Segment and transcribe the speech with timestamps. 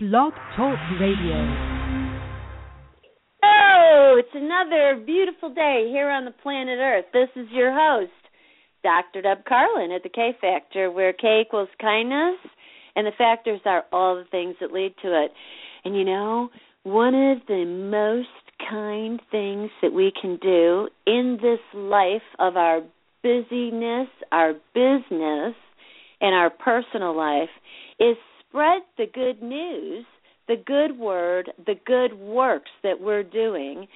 [0.00, 1.34] Blog Talk Radio.
[3.42, 7.06] Oh, it's another beautiful day here on the planet Earth.
[7.12, 8.12] This is your host,
[8.84, 9.22] Dr.
[9.22, 12.38] Deb Carlin at the K Factor, where K equals kindness,
[12.94, 15.32] and the factors are all the things that lead to it.
[15.84, 16.50] And you know,
[16.84, 18.28] one of the most
[18.70, 22.82] kind things that we can do in this life of our
[23.24, 25.56] busyness, our business,
[26.20, 27.50] and our personal life
[27.98, 28.16] is
[28.48, 30.04] spread the good news,
[30.46, 33.86] the good word, the good works that we're doing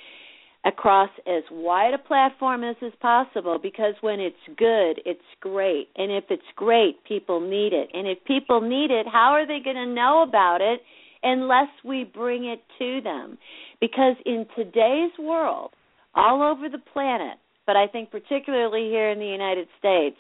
[0.65, 5.89] across as wide a platform as is possible because when it's good, it's great.
[5.97, 7.89] And if it's great, people need it.
[7.93, 10.81] And if people need it, how are they going to know about it
[11.23, 13.39] unless we bring it to them?
[13.81, 15.71] Because in today's world,
[16.15, 20.17] all over the planet, but I think particularly here in the United States,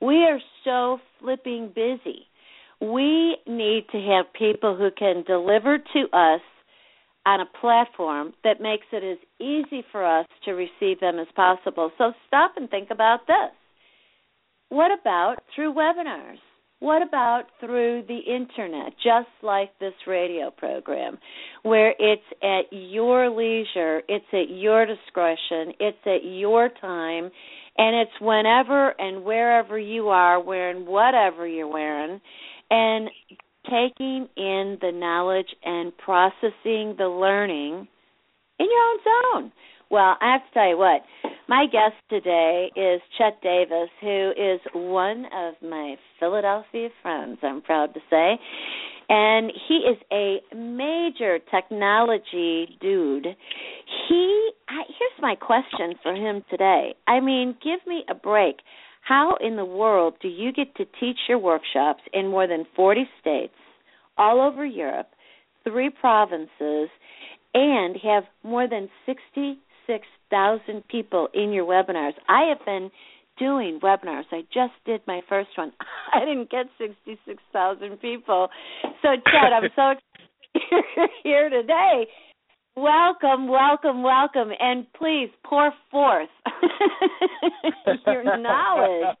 [0.00, 2.26] we are so flipping busy
[2.80, 6.40] we need to have people who can deliver to us
[7.26, 11.90] on a platform that makes it as easy for us to receive them as possible.
[11.98, 13.52] So stop and think about this.
[14.70, 16.38] What about through webinars?
[16.80, 21.18] What about through the internet, just like this radio program,
[21.64, 27.30] where it's at your leisure, it's at your discretion, it's at your time,
[27.78, 32.20] and it's whenever and wherever you are, wearing whatever you're wearing,
[32.70, 33.10] and
[33.64, 37.86] taking in the knowledge and processing the learning
[38.58, 39.52] in your own zone.
[39.90, 41.02] Well, I have to tell you what,
[41.48, 47.94] my guest today is Chet Davis, who is one of my Philadelphia friends, I'm proud
[47.94, 48.38] to say.
[49.08, 53.26] And he is a major technology dude.
[54.08, 56.94] He I, here's my question for him today.
[57.06, 58.56] I mean, give me a break.
[59.08, 63.08] How in the world do you get to teach your workshops in more than 40
[63.18, 63.54] states,
[64.18, 65.08] all over Europe,
[65.64, 66.90] three provinces,
[67.54, 72.12] and have more than 66,000 people in your webinars?
[72.28, 72.90] I have been
[73.38, 74.24] doing webinars.
[74.30, 75.72] I just did my first one.
[76.14, 78.48] I didn't get 66,000 people.
[79.00, 80.02] So, Chad, I'm so excited
[80.94, 82.06] you're here today
[82.78, 86.28] Welcome, welcome, welcome, and please pour forth
[88.06, 89.16] your knowledge.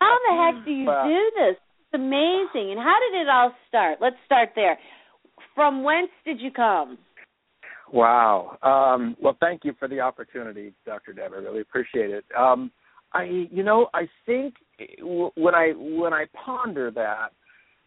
[0.00, 1.04] How the heck do you wow.
[1.06, 1.56] do this?
[1.58, 2.70] It's amazing.
[2.70, 3.98] And how did it all start?
[4.00, 4.78] Let's start there.
[5.54, 6.96] From whence did you come?
[7.92, 8.56] Wow.
[8.62, 11.12] Um, well, thank you for the opportunity, Dr.
[11.12, 11.32] Deb.
[11.34, 12.24] I really appreciate it.
[12.34, 12.70] Um,
[13.12, 14.54] I, you know, I think
[15.02, 17.32] when I when I ponder that,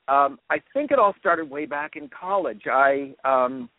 [0.08, 2.62] um, I think it all started way back in college.
[2.72, 3.72] I um,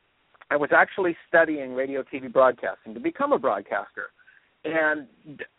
[0.51, 4.07] I was actually studying radio TV broadcasting to become a broadcaster.
[4.65, 5.07] And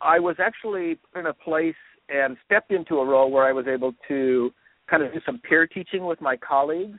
[0.00, 1.74] I was actually in a place
[2.08, 4.52] and stepped into a role where I was able to
[4.90, 6.98] kind of do some peer teaching with my colleagues.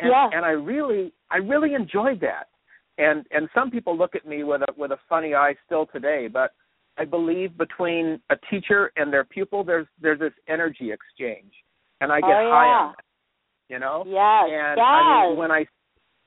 [0.00, 0.28] And, yeah.
[0.32, 2.48] and I really I really enjoyed that.
[2.98, 6.28] And and some people look at me with a with a funny eye still today,
[6.30, 6.52] but
[6.98, 11.52] I believe between a teacher and their pupil there's there's this energy exchange.
[12.00, 13.04] And I get oh, high on that.
[13.72, 14.02] You know?
[14.04, 14.44] Yes.
[14.50, 14.84] And yes.
[14.84, 15.64] I mean when I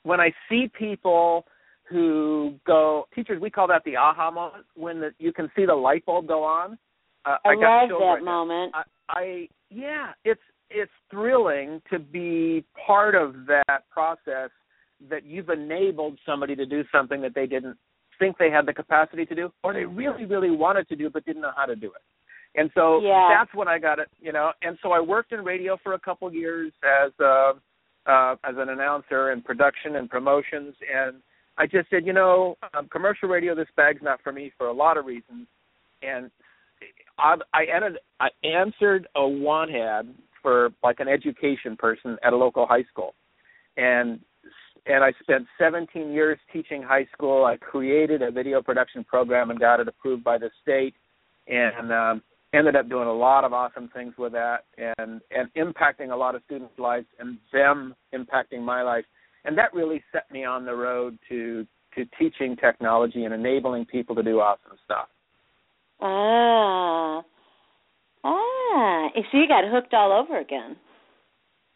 [0.07, 1.45] when I see people
[1.89, 5.75] who go teachers, we call that the aha moment when the, you can see the
[5.75, 6.77] light bulb go on.
[7.25, 8.73] Uh, I, I love that moment.
[8.73, 14.49] I, I yeah, it's it's thrilling to be part of that process
[15.09, 17.77] that you've enabled somebody to do something that they didn't
[18.19, 21.23] think they had the capacity to do or they really really wanted to do but
[21.25, 22.01] didn't know how to do it.
[22.59, 23.29] And so yeah.
[23.37, 24.51] that's when I got it, you know.
[24.61, 27.53] And so I worked in radio for a couple years as a
[28.07, 31.17] uh, as an announcer and production and promotions, and
[31.57, 34.73] I just said, you know, um, commercial radio, this bag's not for me for a
[34.73, 35.47] lot of reasons,
[36.01, 36.29] and
[37.17, 42.37] I, I, entered, I answered a want ad for like an education person at a
[42.37, 43.13] local high school,
[43.75, 44.19] and
[44.85, 47.43] and I spent 17 years teaching high school.
[47.43, 50.93] I created a video production program and got it approved by the state,
[51.47, 52.21] and um,
[52.53, 56.35] ended up doing a lot of awesome things with that and and impacting a lot
[56.35, 59.05] of students' lives and them impacting my life.
[59.45, 64.15] And that really set me on the road to to teaching technology and enabling people
[64.15, 65.07] to do awesome stuff.
[65.99, 67.23] Ah.
[68.23, 69.07] Ah.
[69.15, 70.77] So you got hooked all over again.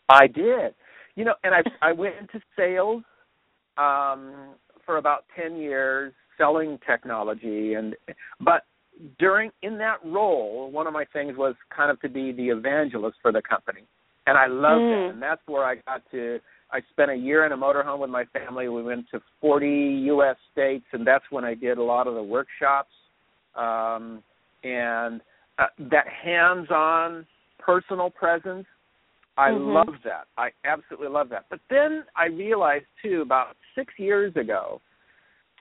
[0.10, 0.76] I did.
[1.16, 3.04] You know, and I I went into sales
[3.78, 4.56] um
[4.86, 7.96] for about 10 years selling technology and
[8.40, 8.64] but
[9.20, 13.18] during in that role, one of my things was kind of to be the evangelist
[13.22, 13.82] for the company,
[14.28, 14.90] and I loved mm.
[14.90, 15.14] that.
[15.14, 16.40] And that's where I got to.
[16.72, 18.70] I spent a year in a motorhome with my family.
[18.70, 19.68] We went to 40
[20.06, 20.38] U.S.
[20.54, 22.92] states, and that's when I did a lot of the workshops.
[23.56, 24.24] Um,
[24.64, 25.20] and
[25.60, 27.26] uh, that hands-on
[27.60, 28.66] personal presence
[29.38, 29.74] I Mhm.
[29.74, 30.28] love that.
[30.38, 31.46] I absolutely love that.
[31.50, 34.82] But then I realized too, about six years ago,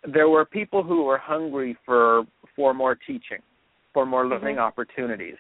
[0.05, 2.25] there were people who were hungry for
[2.56, 3.43] for more teaching,
[3.93, 4.61] for more learning Mhm.
[4.61, 5.37] opportunities.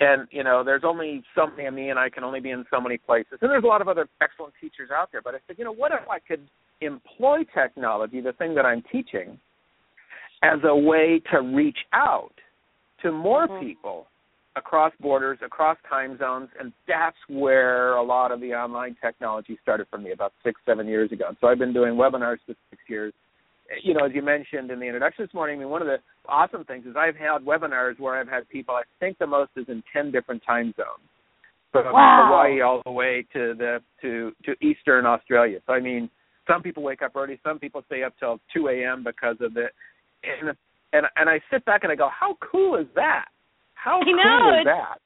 [0.00, 2.64] And you know, there's only so many of me, and I can only be in
[2.70, 3.38] so many places.
[3.40, 5.20] And there's a lot of other excellent teachers out there.
[5.22, 6.48] But I said, you know, what if I could
[6.80, 9.38] employ technology, the thing that I'm teaching,
[10.42, 12.32] as a way to reach out
[13.02, 13.60] to more Mhm.
[13.60, 14.06] people
[14.56, 19.86] across borders, across time zones, and that's where a lot of the online technology started
[19.88, 21.36] for me about six, seven years ago.
[21.40, 23.12] So I've been doing webinars for six years.
[23.84, 25.98] You know, as you mentioned in the introduction this morning, I mean, one of the
[26.28, 28.74] awesome things is I've had webinars where I've had people.
[28.74, 31.06] I think the most is in ten different time zones,
[31.70, 32.26] from Wow.
[32.26, 35.60] Hawaii all the way to the to to Eastern Australia.
[35.66, 36.10] So I mean,
[36.48, 39.04] some people wake up early, some people stay up till two a.m.
[39.04, 39.72] because of it.
[40.24, 40.56] And
[40.92, 43.26] and and I sit back and I go, how cool is that?
[43.74, 44.98] How I cool know, is that?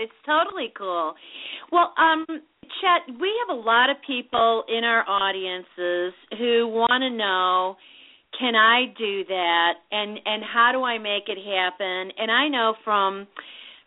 [0.00, 1.14] It's totally cool.
[1.70, 2.24] Well, um,
[2.80, 7.76] Chet, we have a lot of people in our audiences who want to know,
[8.38, 12.12] can I do that, and and how do I make it happen?
[12.18, 13.26] And I know from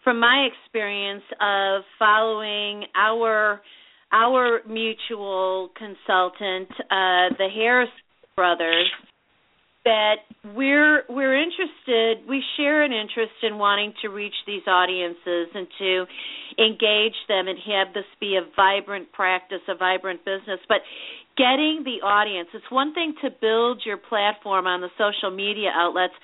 [0.04, 3.62] from my experience of following our
[4.14, 7.90] our mutual consultant, uh, the Harris
[8.36, 8.88] brothers,
[9.88, 15.66] that we're we're interested we share an interest in wanting to reach these audiences and
[15.80, 16.04] to
[16.60, 20.60] engage them and have this be a vibrant practice a vibrant business.
[20.68, 20.84] But
[21.38, 26.16] getting the audience it's one thing to build your platform on the social media outlets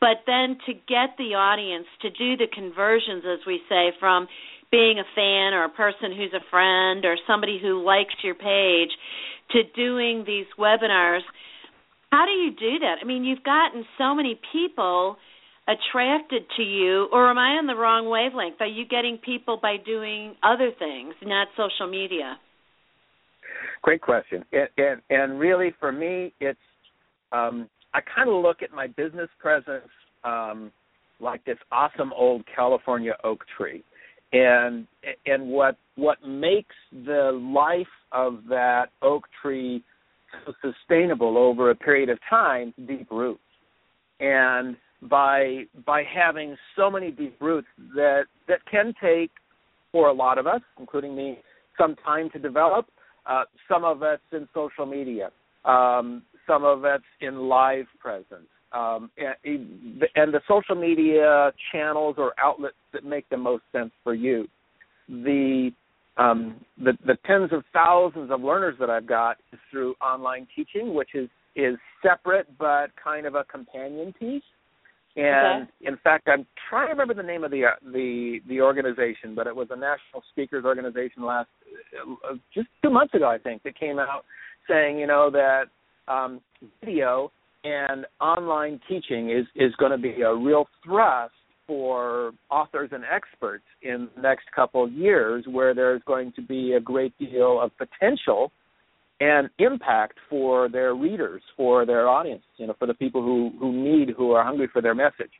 [0.00, 4.26] but then to get the audience to do the conversions as we say from
[4.72, 8.90] being a fan or a person who's a friend or somebody who likes your page
[9.52, 11.22] to doing these webinars
[12.14, 12.98] how do you do that?
[13.02, 15.16] I mean, you've gotten so many people
[15.66, 18.60] attracted to you, or am I on the wrong wavelength?
[18.60, 22.38] Are you getting people by doing other things, not social media?
[23.82, 24.44] Great question.
[24.52, 26.58] And and, and really, for me, it's
[27.32, 29.90] um, I kind of look at my business presence
[30.22, 30.70] um,
[31.18, 33.82] like this awesome old California oak tree,
[34.32, 34.86] and
[35.26, 39.82] and what what makes the life of that oak tree
[40.62, 43.40] sustainable over a period of time deep roots.
[44.20, 49.30] And by by having so many deep roots that that can take
[49.92, 51.38] for a lot of us including me
[51.78, 52.86] some time to develop
[53.26, 55.30] uh, some of us in social media
[55.66, 59.66] um, some of us in live presence um, and,
[60.16, 64.48] and the social media channels or outlets that make the most sense for you.
[65.08, 65.70] The
[66.16, 70.94] um, the, the tens of thousands of learners that I've got is through online teaching,
[70.94, 74.42] which is is separate but kind of a companion piece.
[75.16, 75.70] And Okay.
[75.82, 79.46] in fact, I'm trying to remember the name of the uh, the the organization, but
[79.46, 81.48] it was a national speakers organization last
[82.28, 84.24] uh, just two months ago, I think, that came out
[84.68, 85.64] saying, you know, that
[86.08, 86.40] um,
[86.84, 87.30] video
[87.62, 91.34] and online teaching is is going to be a real thrust
[91.66, 96.72] for authors and experts in the next couple of years where there's going to be
[96.72, 98.52] a great deal of potential
[99.20, 103.72] and impact for their readers, for their audience, you know, for the people who, who
[103.72, 105.30] need, who are hungry for their message.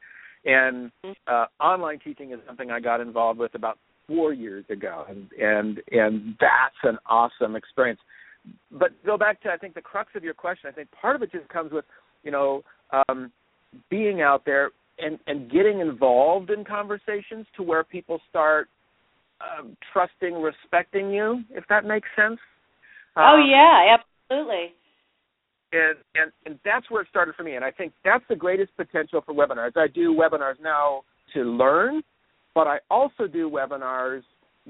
[0.44, 0.90] And
[1.26, 5.80] uh, online teaching is something I got involved with about four years ago, and and
[5.90, 8.00] and that's an awesome experience.
[8.70, 10.68] But go back to I think the crux of your question.
[10.68, 11.86] I think part of it just comes with
[12.22, 12.62] you know
[13.08, 13.32] um,
[13.90, 18.68] being out there and and getting involved in conversations to where people start
[19.40, 22.38] um, trusting, respecting you, if that makes sense.
[23.16, 24.72] oh Um, yeah, absolutely.
[25.72, 27.56] and, and and that's where it started for me.
[27.56, 29.76] And I think that's the greatest potential for webinars.
[29.76, 31.02] I do webinars now
[31.34, 32.02] to learn,
[32.54, 34.22] but I also do webinars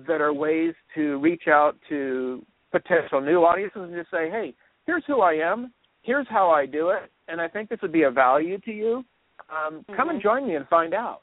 [0.09, 4.55] that are ways to reach out to potential new audiences and just say, hey,
[4.87, 8.03] here's who I am, here's how I do it, and I think this would be
[8.03, 9.05] a value to you.
[9.51, 10.23] Um, Come and Mhm.
[10.23, 11.23] join me and find out.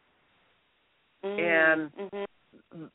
[1.24, 2.28] And- Mhm.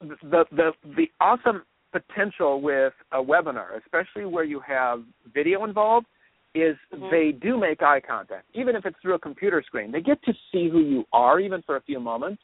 [0.01, 6.07] the the the awesome potential with a webinar, especially where you have video involved,
[6.55, 7.11] is Mhm.
[7.11, 9.91] they do make eye contact, even if it's through a computer screen.
[9.93, 12.43] They get to see who you are, even for a few moments,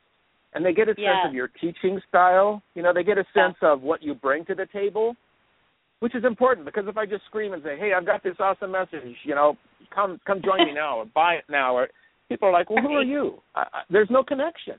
[0.53, 1.27] and they get a sense Yeah.
[1.27, 2.63] of your teaching style.
[2.75, 5.17] You know, they get a sense of what you bring to the table,
[6.01, 8.71] which is important because if I just scream and say, "Hey, I've got this awesome
[8.71, 9.57] message," you know,
[9.91, 11.89] come come join me now or buy it now, or
[12.29, 14.75] people are like, "Well, who are you?" I, I, there's no connection.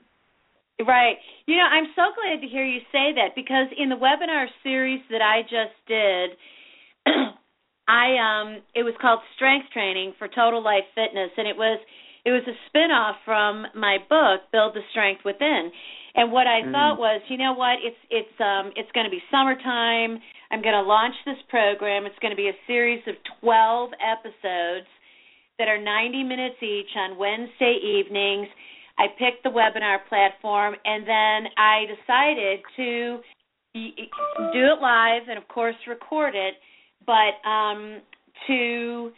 [0.84, 1.16] Right.
[1.46, 5.00] You know, I'm so glad to hear you say that because in the webinar series
[5.10, 6.30] that I just did,
[7.86, 11.78] I um it was called Strength Training for Total Life Fitness and it was
[12.24, 15.70] it was a spin-off from my book Build the Strength Within.
[16.16, 16.72] And what I Mm.
[16.72, 17.78] thought was, you know what?
[17.84, 20.18] It's it's um it's going to be summertime.
[20.50, 22.04] I'm going to launch this program.
[22.06, 24.86] It's going to be a series of 12 episodes
[25.58, 28.48] that are 90 minutes each on Wednesday evenings.
[28.98, 33.18] I picked the webinar platform and then I decided to
[33.74, 36.54] do it live and of course record it,
[37.06, 38.00] but um
[38.46, 39.10] to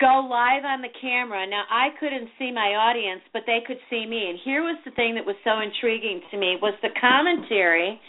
[0.00, 1.46] go live on the camera.
[1.46, 4.28] Now I couldn't see my audience, but they could see me.
[4.28, 8.00] And here was the thing that was so intriguing to me was the commentary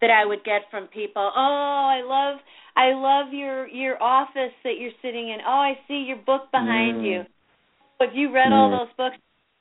[0.00, 1.22] that I would get from people.
[1.34, 2.40] Oh, I love
[2.76, 5.38] I love your your office that you're sitting in.
[5.46, 7.06] Oh, I see your book behind Mm.
[7.06, 7.26] you.
[8.00, 9.16] Have you read all those books?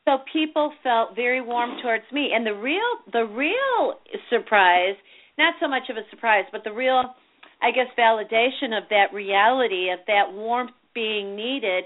[0.06, 2.32] So people felt very warm towards me.
[2.34, 4.00] And the real the real
[4.30, 4.96] surprise,
[5.38, 7.16] not so much of a surprise, but the real
[7.62, 11.86] I guess validation of that reality of that warmth being needed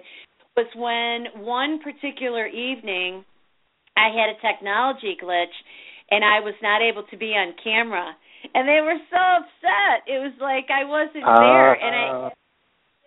[0.55, 3.25] was when one particular evening
[3.97, 5.55] I had a technology glitch
[6.11, 8.15] and I was not able to be on camera.
[8.53, 10.05] And they were so upset.
[10.07, 12.29] It was like I wasn't there and I Uh,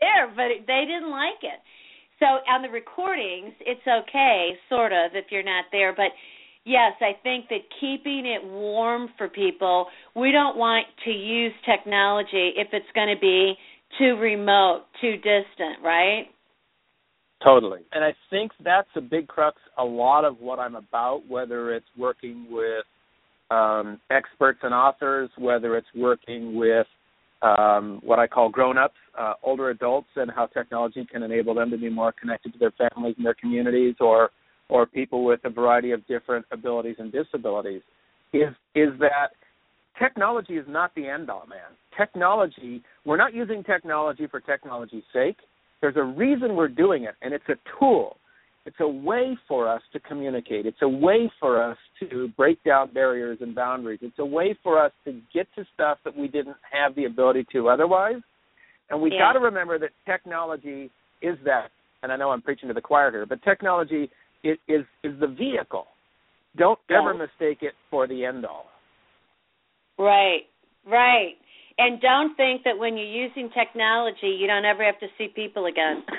[0.00, 1.60] there, but it, they didn't like it.
[2.18, 5.92] So on the recordings, it's okay, sort of, if you're not there.
[5.92, 6.10] But
[6.64, 12.52] yes, I think that keeping it warm for people, we don't want to use technology
[12.56, 13.54] if it's going to be
[13.98, 16.26] too remote, too distant, right?
[17.42, 17.80] Totally.
[17.92, 21.86] And I think that's a big crux a lot of what I'm about, whether it's
[21.96, 22.84] working with
[23.50, 26.86] um, experts and authors, whether it's working with
[27.42, 31.78] um, what I call grown-ups, uh, older adults, and how technology can enable them to
[31.78, 34.30] be more connected to their families and their communities, or
[34.68, 37.80] or people with a variety of different abilities and disabilities,
[38.32, 39.28] is is that
[39.98, 41.60] technology is not the end all, man.
[41.96, 45.36] Technology, we're not using technology for technology's sake.
[45.80, 48.16] There's a reason we're doing it, and it's a tool.
[48.68, 50.66] It's a way for us to communicate.
[50.66, 54.00] It's a way for us to break down barriers and boundaries.
[54.02, 57.46] It's a way for us to get to stuff that we didn't have the ability
[57.52, 58.20] to otherwise.
[58.90, 59.20] And we Yeah.
[59.20, 60.90] got to remember that technology
[61.22, 61.70] is that.
[62.02, 64.10] And I know I'm preaching to the choir here, but technology
[64.42, 65.86] is is, is the vehicle.
[66.56, 66.98] Don't Yeah.
[66.98, 68.70] ever mistake it for the end all.
[69.96, 70.46] Right,
[70.84, 71.38] right.
[71.78, 75.64] And don't think that when you're using technology, you don't ever have to see people
[75.64, 76.04] again.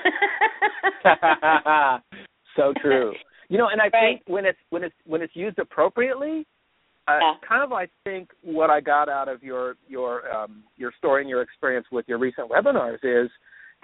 [2.56, 3.14] so true.
[3.48, 4.18] You know, and I Right.
[4.18, 6.46] think when it's when it's when it's used appropriately,
[7.08, 7.34] uh, Yeah.
[7.46, 11.30] kind of I think what I got out of your your um, your story and
[11.30, 13.30] your experience with your recent webinars is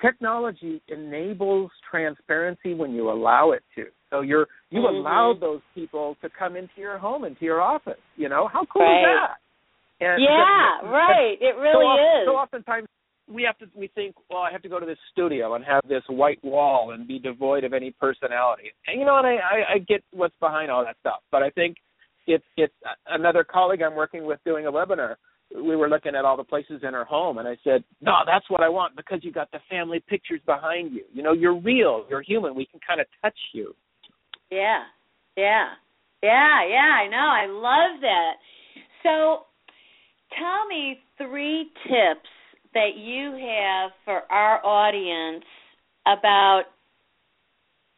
[0.01, 3.87] technology enables transparency when you allow it to.
[4.11, 5.01] So you're you Mhm.
[5.01, 8.01] allow those people to come into your home, into your office.
[8.17, 9.01] You know how cool Right.
[9.01, 9.39] is that?
[9.99, 11.39] And yeah, right.
[11.41, 12.25] It so, really is.
[12.27, 12.87] so oftentimes
[13.29, 15.83] we have to we think, well, I have to go to this studio and have
[15.89, 18.71] this white wall and be devoid of any personality.
[18.87, 21.51] And you know, and I, I, I get what's behind all that stuff, but I
[21.51, 21.77] think
[22.27, 22.75] it's it's
[23.09, 25.17] another colleague I'm working with doing a webinar.
[25.55, 28.49] We were looking at all the places in her home, and I said, "No, that's
[28.51, 31.05] what I want because you got the family pictures behind you.
[31.13, 32.55] You know, you're real, you're human.
[32.55, 33.75] We can kind of touch you."
[34.51, 34.83] Yeah,
[35.37, 35.69] yeah,
[36.23, 36.93] yeah, yeah.
[37.03, 37.17] I know.
[37.17, 38.33] I love that.
[39.03, 39.47] So,
[40.37, 42.29] tell me three tips
[42.77, 45.45] that you have for our audience
[46.05, 46.65] about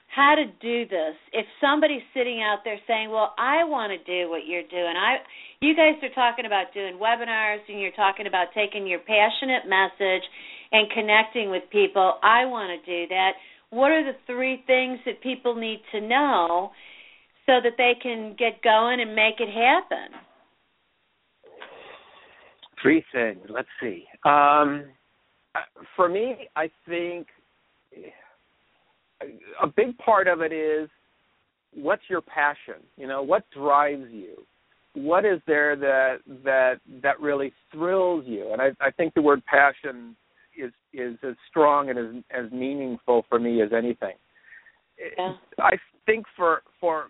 [0.07, 1.19] how to do this.
[1.33, 5.19] If somebody's sitting out there saying, "Well, I want to do what you're doing," I,
[5.61, 10.23] you guys are talking about doing webinars, and you're talking about taking your passionate message
[10.71, 12.19] and connecting with people.
[12.23, 13.33] I want to do that.
[13.71, 16.71] What are the three things that people need to know
[17.47, 20.15] so that they can get going and make it happen?
[22.83, 23.41] Three things.
[23.49, 24.05] Let's see.
[24.25, 24.85] Um,
[25.97, 27.27] for me, I think
[29.63, 30.89] a big part of it is
[31.75, 32.83] what's your passion?
[32.97, 34.45] You know, what drives you?
[34.95, 38.53] What is there that that that really thrills you?
[38.53, 40.17] And I, I think the word passion
[40.57, 44.15] is is as strong and as as meaningful for me as anything.
[45.17, 45.35] Yeah.
[45.59, 47.09] I think for for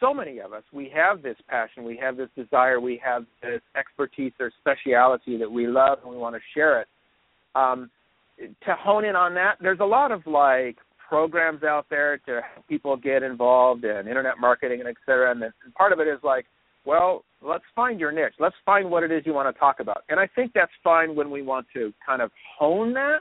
[0.00, 3.60] so many of us, we have this passion, we have this desire, we have this
[3.76, 6.88] expertise or speciality that we love and we want to share it.
[7.54, 7.90] Um,
[8.38, 10.76] to hone in on that, there's a lot of like
[11.08, 15.30] programs out there to help people get involved in internet marketing and et cetera.
[15.30, 16.46] And, and part of it is like,
[16.84, 18.34] well, let's find your niche.
[18.38, 20.04] Let's find what it is you want to talk about.
[20.08, 23.20] And I think that's fine when we want to kind of hone that.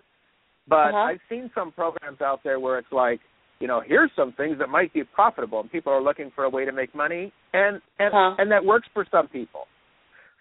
[0.68, 0.98] But Uh-huh.
[0.98, 3.22] I've seen some programs out there where it's like,
[3.60, 6.50] you know, here's some things that might be profitable, and people are looking for a
[6.50, 8.36] way to make money, and and Huh.
[8.38, 9.68] and that works for some people.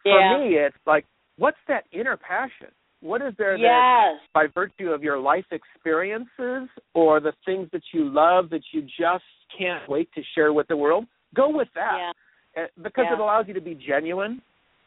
[0.04, 0.12] Yeah.
[0.12, 1.06] For me, it's like,
[1.38, 2.68] what's that inner passion?
[3.00, 8.09] What is there that, by virtue of your life experiences or the things that you
[8.09, 9.25] love that you just
[9.56, 11.06] can't wait to share with the world?
[11.35, 11.99] Go with that.
[11.99, 12.12] Yeah.
[12.56, 13.14] uh, because Yeah.
[13.14, 14.40] it allows you to be genuine,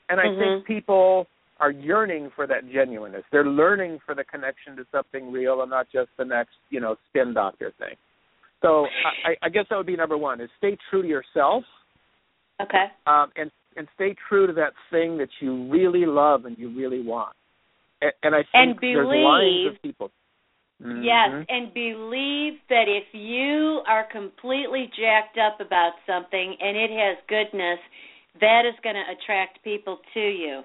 [0.08, 0.40] and I Mhm.
[0.40, 1.28] think people
[1.60, 3.26] are yearning for that genuineness.
[3.30, 6.96] They're learning for the connection to something real and not just the next, you know,
[7.10, 7.98] spin doctor thing.
[8.62, 8.88] So
[9.26, 11.64] I, I guess that would be number one: is stay true to yourself,
[12.62, 12.86] Okay.
[13.06, 17.02] um, and and stay true to that thing that you really love and you really
[17.02, 17.36] want.
[18.02, 20.12] And, and I think And there's believe- lines of people.
[20.80, 21.46] Yes, Mhm.
[21.50, 27.80] and believe that if you are completely jacked up about something and it has goodness,
[28.40, 30.64] that is going to attract people to you.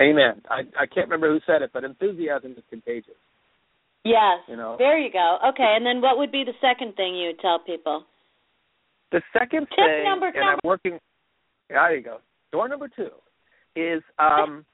[0.00, 0.40] Amen.
[0.50, 3.20] I I can't remember who said it, but enthusiasm is contagious.
[4.04, 4.40] Yes.
[4.48, 4.76] You know.
[4.78, 5.38] There you go.
[5.50, 8.04] Okay, and then what would be the second thing you would tell people?
[9.12, 10.98] The second Tip thing, number and I'm working.
[11.68, 12.18] Yeah, there you go.
[12.52, 13.10] Door number two
[13.76, 14.64] is um,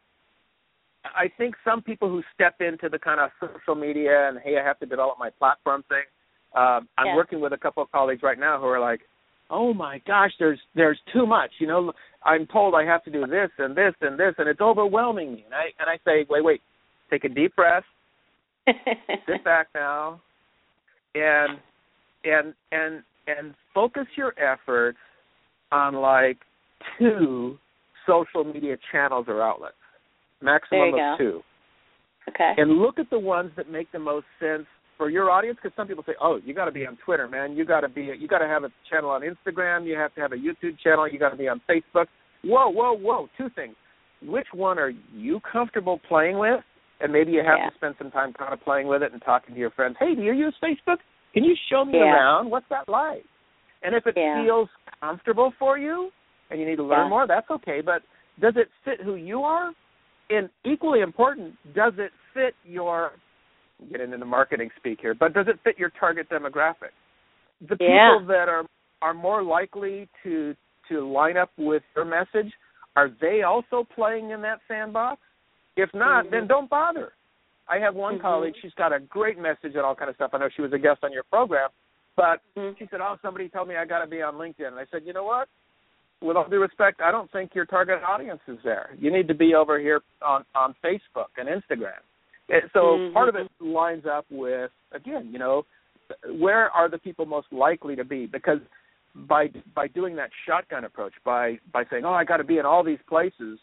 [1.04, 4.64] I think some people who step into the kind of social media and hey, I
[4.64, 6.04] have to develop my platform thing.
[6.54, 9.00] Um, I'm working with a couple of colleagues right now who are like,
[9.50, 11.50] oh my gosh, there's there's too much.
[11.58, 11.92] You know,
[12.24, 15.44] I'm told I have to do this and this and this, and it's overwhelming me.
[15.44, 16.62] And I and I say, wait, wait,
[17.10, 17.84] take a deep breath,
[19.26, 20.20] sit back now
[21.14, 21.58] and
[22.24, 24.98] and and and focus your efforts
[25.72, 26.38] on like
[26.98, 27.58] two
[28.06, 29.74] social media channels or outlets.
[30.40, 31.14] Maximum of go.
[31.18, 31.42] two.
[32.28, 32.54] Okay.
[32.56, 35.86] and look at the ones that make the most sense for your audience because some
[35.86, 37.56] people say oh you got to be on twitter man.
[37.56, 39.86] You got to be you got to have a channel on instagram.
[39.86, 41.08] You have to have a youtube channel.
[41.08, 42.06] You got to be on facebook.
[42.42, 43.28] Whoa whoa whoa.
[43.38, 43.76] Two things.
[44.22, 46.60] Which one are you comfortable playing with
[47.00, 47.70] and maybe you have Yeah.
[47.70, 50.14] to spend some time kind of playing with it and talking to your friends hey
[50.14, 50.98] do you use facebook
[51.34, 52.14] can you show me Yeah.
[52.14, 53.24] around what's that like
[53.82, 54.42] and if it Yeah.
[54.42, 54.68] feels
[55.00, 56.12] comfortable for you
[56.50, 58.02] and you need to learn more that's okay but
[58.40, 59.72] does it fit who you are
[60.30, 63.12] and equally important, does it fit your
[63.90, 66.90] getting into marketing speak here, but does it fit your target demographic?
[67.68, 68.64] The people that are
[69.02, 70.54] are more likely to
[70.88, 72.52] to line up with your message,
[72.96, 75.20] are they also playing in that sandbox?
[75.76, 77.12] If not, then don't bother.
[77.68, 78.22] I have one Mhm.
[78.22, 80.32] colleague, she's got a great message and all kind of stuff.
[80.32, 81.70] I know she was a guest on your program,
[82.14, 82.78] but Mhm.
[82.78, 85.04] she said, "Oh, somebody told me I got to be on LinkedIn." And I said,
[85.04, 85.48] "You know what?
[86.20, 88.94] With all due respect, I don't think your target audience is there.
[88.96, 92.00] You need to be over here on on Facebook and Instagram."
[92.48, 93.12] And so Mhm.
[93.12, 95.66] part of it lines up with again, you know,
[96.24, 98.26] where are the people most likely to be?
[98.26, 98.60] Because
[99.14, 102.64] by by doing that shotgun approach, by by saying, "Oh, I got to be in
[102.64, 103.58] all these places,"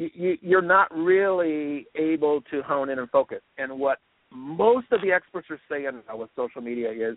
[0.00, 3.40] you, you, you're not really able to hone in and focus.
[3.58, 3.98] And what
[4.32, 7.16] most of the experts are saying now with social media is,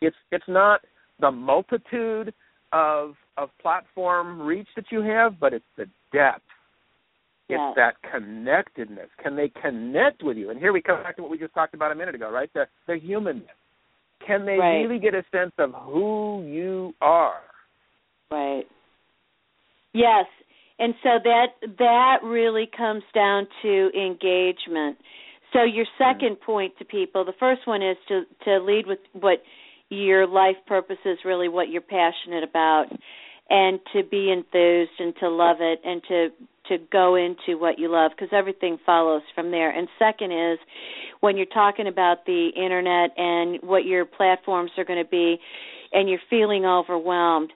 [0.00, 0.80] it's it's not
[1.20, 2.32] the multitude
[2.72, 6.42] of of platform reach that you have, but it's the depth.
[7.48, 7.74] It's Yes.
[7.76, 9.08] that connectedness.
[9.22, 10.50] Can they connect with you?
[10.50, 12.52] And here we come back to what we just talked about a minute ago, right?
[12.52, 13.48] The the humanness.
[14.20, 14.82] Can they Right.
[14.82, 17.40] really get a sense of who you are?
[18.30, 18.68] Right.
[19.94, 20.26] Yes.
[20.78, 21.46] And so that
[21.78, 24.98] that really comes down to engagement.
[25.52, 26.04] So your mm-hmm.
[26.04, 29.42] second point to people, the first one is to to lead with what
[29.90, 32.86] your life purpose is really what you're passionate about
[33.50, 36.28] and to be enthused and to love it and to
[36.68, 39.70] to go into what you love because everything follows from there.
[39.70, 40.58] And second is
[41.20, 45.38] when you're talking about the internet and what your platforms are going to be
[45.92, 47.52] and you're feeling overwhelmed,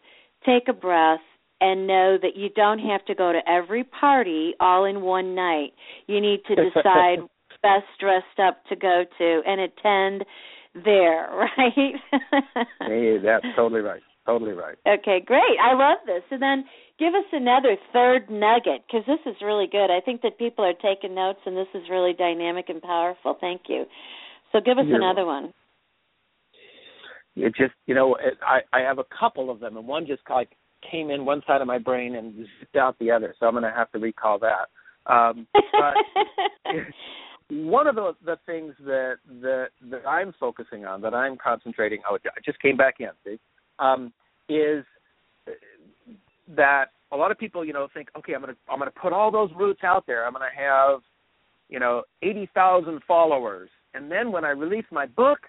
[0.47, 1.21] take a breath
[1.63, 5.73] and know that you don't have to go to every party all in one night.
[6.09, 7.21] You need to decide
[7.63, 10.25] best dressed up to go to and attend
[10.85, 11.95] there, right?
[12.81, 14.03] Hey, that's totally right.
[14.27, 14.77] Totally right.
[14.87, 15.57] Okay, great.
[15.63, 16.23] I love this.
[16.31, 16.65] And then
[16.99, 19.91] give us another third nugget because this is really good.
[19.91, 23.37] I think that people are taking notes and this is really dynamic and powerful.
[23.41, 23.85] Thank you.
[24.53, 25.53] So give us You're another one.
[27.35, 30.21] It just, you know, it, I I have a couple of them, and one just
[30.29, 30.51] like
[30.89, 33.65] came in one side of my brain and zipped out the other, so I'm going
[33.65, 34.69] to have to recall that.
[35.13, 35.95] Um, but
[37.51, 42.01] one of the the things that that that I'm focusing on, that I'm concentrating.
[42.09, 43.09] Oh, I just came back in.
[43.25, 43.39] See,
[43.79, 44.13] um,
[44.49, 44.85] is
[46.57, 49.31] that a lot of people, you know, think, okay, I'm gonna I'm gonna put all
[49.31, 50.25] those roots out there.
[50.25, 51.01] I'm gonna have,
[51.69, 55.41] you know, eighty thousand followers, and then when I release my book,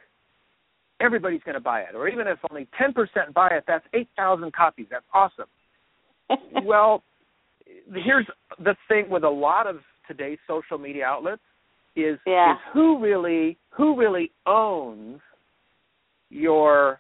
[1.04, 1.96] everybody's gonna buy it.
[1.96, 4.88] Or even if only ten percent buy it, that's eight thousand copies.
[4.89, 5.48] That's awesome.
[6.63, 7.04] well,
[7.94, 8.28] here's
[8.60, 11.42] the thing with a lot of today's social media outlets
[11.96, 12.54] is Yeah.
[12.54, 15.20] is who really who really owns
[16.30, 17.00] your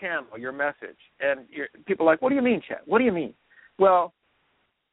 [0.00, 0.96] channel, your message.
[1.20, 2.82] And you're, people are like, what do you mean, Chet?
[2.86, 3.34] What do you mean?
[3.78, 4.12] Well,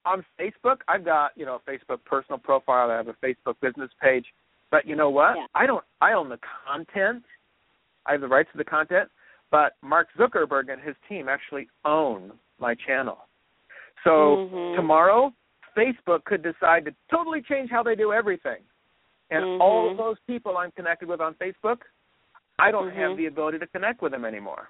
[0.05, 2.89] on Facebook, I've got you know a Facebook personal profile.
[2.91, 4.25] I have a Facebook business page.
[4.71, 5.35] But you know what?
[5.37, 5.45] Yeah.
[5.53, 5.83] I don't.
[6.01, 7.23] I own the content.
[8.05, 9.09] I have the rights to the content.
[9.51, 13.27] But Mark Zuckerberg and his team actually own my channel.
[14.03, 14.75] So Mhm.
[14.75, 15.33] tomorrow,
[15.75, 18.63] Facebook could decide to totally change how they do everything.
[19.29, 19.97] And all of Mhm.
[19.97, 21.81] those people I'm connected with on Facebook,
[22.59, 23.17] I don't have Mhm.
[23.17, 24.69] the ability to connect with them anymore.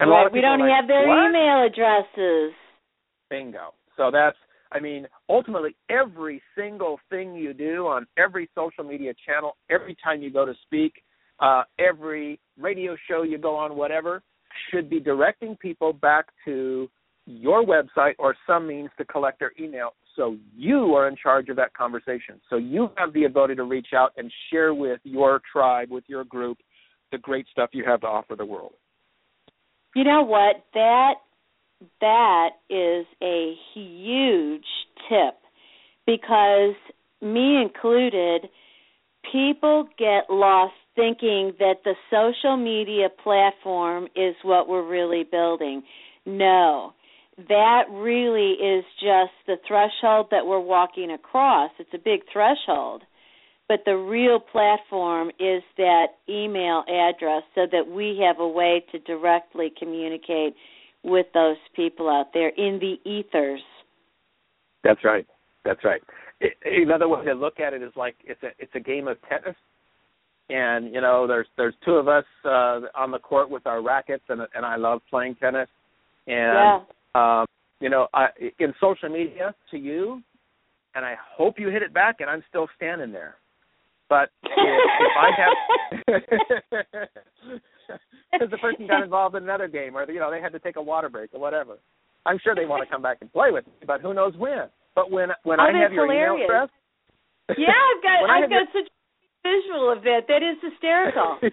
[0.00, 2.54] And Right, we don't like, have their "What?" email addresses.
[3.30, 3.74] Bingo.
[3.96, 4.38] So that's,
[4.70, 10.22] I mean, ultimately every single thing you do on every social media channel, every time
[10.22, 11.02] you go to speak,
[11.40, 14.22] uh, every radio show you go on, whatever,
[14.70, 16.88] should be directing people back to
[17.26, 21.56] your website or some means to collect their email so you are in charge of
[21.56, 22.40] that conversation.
[22.50, 26.24] So you have the ability to reach out and share with your tribe, with your
[26.24, 26.58] group,
[27.12, 28.72] the great stuff you have to offer the world.
[29.94, 30.64] You know what?
[30.74, 31.14] That
[32.00, 34.66] that is a huge
[35.08, 35.36] tip
[36.04, 36.74] because
[37.22, 38.48] me included,
[39.30, 45.82] people get lost thinking that the social media platform is what we're really building.
[46.26, 46.92] No.
[47.48, 51.70] That really is just the threshold that we're walking across.
[51.78, 53.02] It's a big threshold.
[53.68, 58.98] But the real platform is that email address so that we have a way to
[58.98, 60.54] directly communicate
[61.04, 63.60] with those people out there in the ethers.
[64.82, 65.26] That's right.
[65.64, 66.00] That's right.
[66.64, 69.56] Another way to look at it is like it's a it's a game of tennis,
[70.48, 74.24] and you know there's there's two of us uh, on the court with our rackets,
[74.28, 75.68] and and I love playing tennis,
[76.26, 76.84] and
[77.16, 77.40] yeah.
[77.40, 77.46] um,
[77.80, 80.22] you know I in social media to you,
[80.94, 83.36] and I hope you hit it back, and I'm still standing there.
[84.08, 84.50] But if,
[85.00, 85.52] if I have,
[88.32, 90.76] because the person got involved in another game, or you know they had to take
[90.76, 91.76] a water break or whatever,
[92.24, 94.68] I'm sure they want to come back and play with me, but who knows when?
[94.94, 96.40] But when when Oh, I have that's your hilarious.
[96.40, 96.70] email address,
[97.58, 98.97] yeah, I've got I've got such a
[99.48, 100.28] visual of it.
[100.28, 101.40] That is hysterical.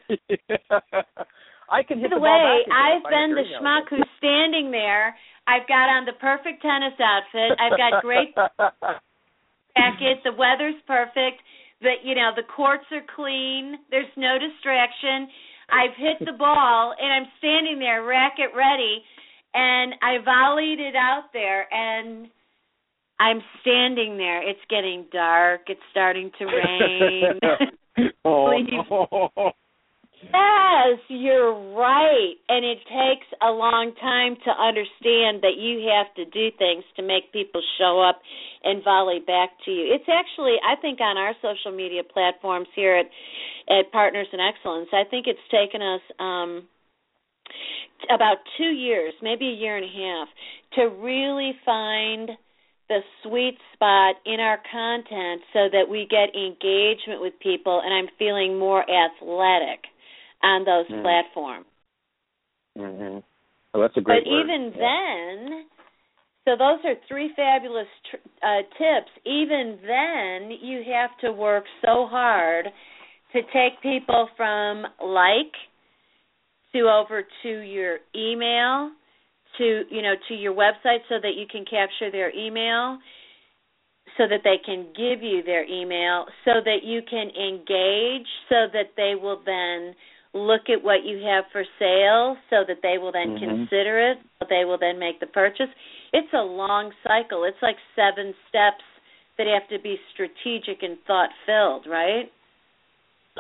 [1.72, 5.16] I can hit By the ball way, I've been the schmuck who's standing there.
[5.48, 7.58] I've got on the perfect tennis outfit.
[7.58, 8.36] I've got great
[9.78, 10.22] jacket.
[10.24, 11.42] The weather's perfect.
[11.82, 13.78] The you know the courts are clean.
[13.90, 15.28] There's no distraction.
[15.70, 19.02] I've hit the ball and I'm standing there, racket ready,
[19.54, 22.28] and I volleyed it out there and
[23.20, 24.48] I'm standing there.
[24.48, 25.62] It's getting dark.
[25.68, 27.40] It's starting to rain.
[28.26, 29.54] oh, Please.
[30.34, 32.36] Yes, you're right.
[32.50, 37.04] And it takes a long time to understand that you have to do things to
[37.04, 38.22] make people show up
[38.64, 39.94] and volley back to you.
[39.94, 43.06] It's actually, I think, on our social media platforms here at
[43.68, 46.68] at Partners in Excellence, I think it's taken us um
[48.14, 50.28] about 2 years, maybe a year and a half
[50.74, 52.32] to really find
[52.90, 58.08] the sweet spot in our content so that we get engagement with people and I'm
[58.18, 59.86] feeling more athletic
[60.44, 61.02] on those Mm.
[61.02, 61.66] platforms.
[62.78, 63.20] hmm
[63.74, 64.50] Oh, that's a great But word.
[64.50, 64.80] even Yeah.
[64.80, 65.66] then,
[66.46, 69.12] so those are three fabulous tr- uh, tips.
[69.26, 72.72] Even then, you have to work so hard
[73.34, 75.54] to take people from like
[76.72, 78.92] to over to your email
[79.58, 82.98] to you know to your website so that you can capture their email
[84.18, 88.92] so that they can give you their email so that you can engage so that
[88.96, 89.94] they will then
[90.34, 93.40] look at what you have for sale so that they will then Mhm.
[93.40, 95.70] consider it so they will then make the purchase
[96.14, 98.84] it's a long cycle it's like seven steps
[99.38, 102.32] that have to be strategic and thought filled right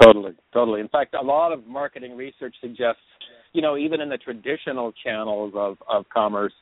[0.01, 0.82] Totally, totally.
[0.82, 3.01] In fact, a lot of marketing research suggests,
[3.55, 6.53] you know, even in the traditional channels of, of commerce,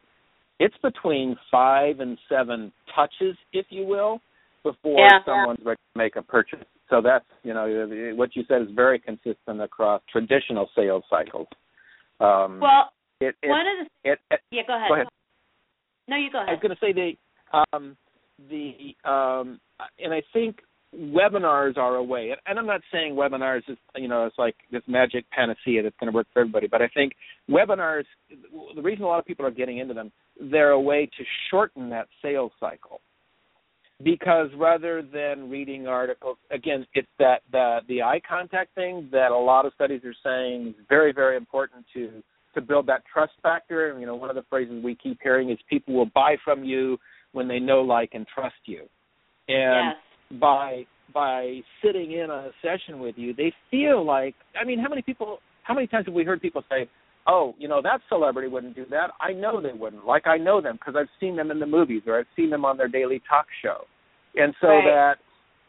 [0.59, 4.21] it's between five and seven touches, if you will,
[4.61, 5.19] before Yeah.
[5.25, 6.63] someone's ready to make a purchase.
[6.89, 11.47] So that's, you know, what you said is very consistent across traditional sales cycles.
[12.19, 15.07] Um, well it, it, one of the it, it, yeah go ahead go ahead.
[16.07, 16.49] no you go ahead.
[16.49, 17.97] I was going to say the um,
[18.49, 19.59] the um,
[19.99, 20.57] and I think
[20.95, 22.35] webinars are a way.
[22.45, 26.11] And I'm not saying webinars is you know it's like this magic panacea that's going
[26.11, 27.13] to work for everybody, but I think
[27.49, 28.05] webinars.
[28.75, 31.89] The reason a lot of people are getting into them, they're a way to shorten
[31.89, 33.01] that sales cycle.
[34.03, 39.37] Because rather than reading articles, again, it's that the the eye contact thing that a
[39.37, 42.23] lot of studies are saying is very very important to
[42.55, 43.97] to build that trust factor.
[43.99, 46.97] You know, one of the phrases we keep hearing is people will buy from you
[47.31, 48.81] when they know, like, and trust you.
[49.47, 49.95] And yes
[50.39, 54.35] by by sitting in a session with you, they feel like.
[54.59, 55.39] I mean, how many people?
[55.63, 56.89] How many times have we heard people say,
[57.27, 59.11] "Oh, you know, that celebrity wouldn't do that.
[59.19, 60.05] I know they wouldn't.
[60.05, 62.65] Like I know them because I've seen them in the movies or I've seen them
[62.65, 63.85] on their daily talk show."
[64.35, 64.85] And so Right.
[64.85, 65.19] that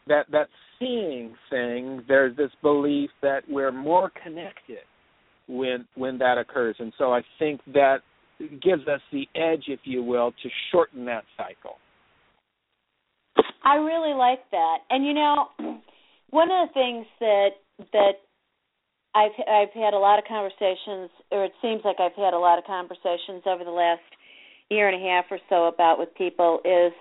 [0.07, 0.49] that that
[0.79, 4.83] seeing thing, there's this belief that we're more connected
[5.47, 6.75] when when that occurs.
[6.79, 8.01] And so I think that
[8.61, 11.77] gives us the edge, if you will, to shorten that cycle.
[13.63, 14.77] I really like that.
[14.89, 15.47] And you know,
[16.29, 17.49] one of the things that
[17.93, 18.13] that
[19.15, 22.59] I've I've had a lot of conversations or it seems like I've had a lot
[22.59, 24.01] of conversations over the last
[24.69, 26.91] year and a half or so about with people is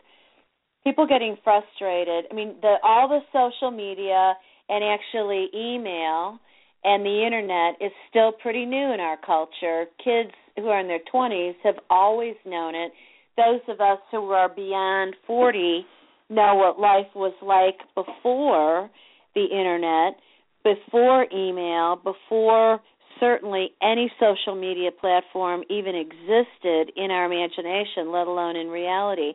[0.85, 2.27] people getting frustrated.
[2.31, 4.35] I mean, the all the social media
[4.69, 6.39] and actually email
[6.85, 9.87] and the internet is still pretty new in our culture.
[10.03, 12.93] Kids who are in their 20s have always known it.
[13.37, 15.85] Those of us who are beyond 40
[16.31, 18.91] know what life was like before
[19.35, 20.21] the internet,
[20.63, 22.81] before email, before
[23.21, 29.33] certainly any social media platform even existed in our imagination, let alone in reality.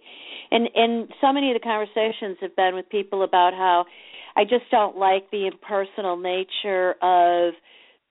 [0.51, 3.85] And and so many of the conversations have been with people about how
[4.35, 7.53] I just don't like the impersonal nature of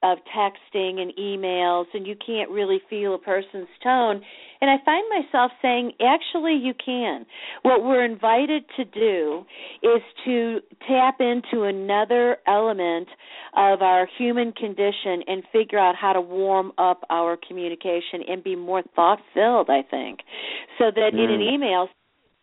[0.02, 4.20] of texting and emails and you can't really feel a person's tone
[4.61, 7.26] and i find myself saying actually you can
[7.62, 9.44] what we're invited to do
[9.82, 13.08] is to tap into another element
[13.56, 18.54] of our human condition and figure out how to warm up our communication and be
[18.54, 20.20] more thought filled i think
[20.78, 21.24] so that mm.
[21.24, 21.54] in an mm.
[21.54, 21.88] email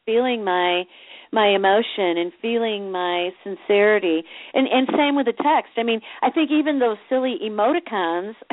[0.06, 0.84] feeling my
[1.32, 4.24] my emotion and feeling my sincerity.
[4.54, 5.72] And and same with the text.
[5.78, 8.34] I mean i think even those silly emoticons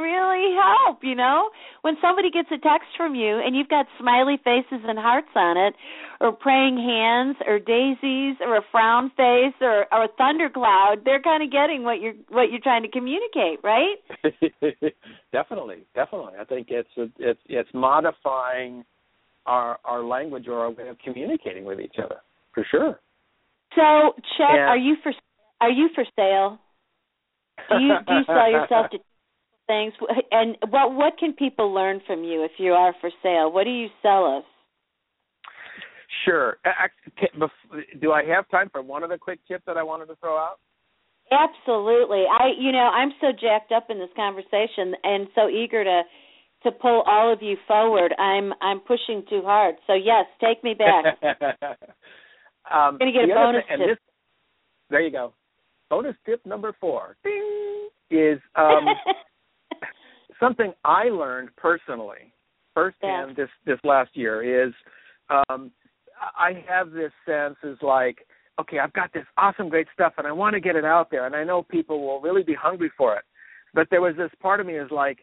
[0.00, 1.50] really help you know?
[1.82, 5.56] When somebody gets a text from you and you've got smiley faces and hearts on
[5.56, 5.74] it
[6.20, 11.42] or praying hands or daisies or a frown face or or a thundercloud they're kind
[11.42, 13.96] of getting what you're what you're trying to communicate right?
[15.32, 16.34] Definitely definitely.
[16.40, 16.88] I think it's
[17.18, 18.84] it's it's modifying
[19.46, 22.16] our our language or our way of communicating with each other
[22.52, 23.00] for sure.
[23.74, 25.12] So, Chet, and, are you for
[25.60, 26.58] are you for sale?
[27.70, 28.98] Do you do you sell yourself to
[29.66, 29.92] things?
[30.30, 33.52] And what what can people learn from you if you are for sale?
[33.52, 34.44] What do you sell us?
[36.24, 36.58] Sure.
[38.00, 40.58] Do I have time for one other quick tip that I wanted to throw out?
[41.32, 42.24] Absolutely.
[42.30, 46.02] I you know, I'm so jacked up in this conversation and so eager to
[46.66, 48.14] to pull all of you forward.
[48.18, 49.76] I'm I'm pushing too hard.
[49.86, 51.04] So yes, take me back.
[51.22, 51.78] um,
[52.70, 53.88] I'm to get a bonus thing, tip.
[53.88, 53.98] This,
[54.90, 55.32] there you go.
[55.88, 58.86] Bonus tip number four ding, is um,
[60.40, 62.32] something I learned personally,
[62.74, 63.44] firsthand yeah.
[63.44, 64.74] this this last year is
[65.30, 65.70] um,
[66.20, 68.18] I have this sense is like
[68.60, 71.26] okay, I've got this awesome, great stuff, and I want to get it out there,
[71.26, 73.24] and I know people will really be hungry for it.
[73.74, 75.18] But there was this part of me is like,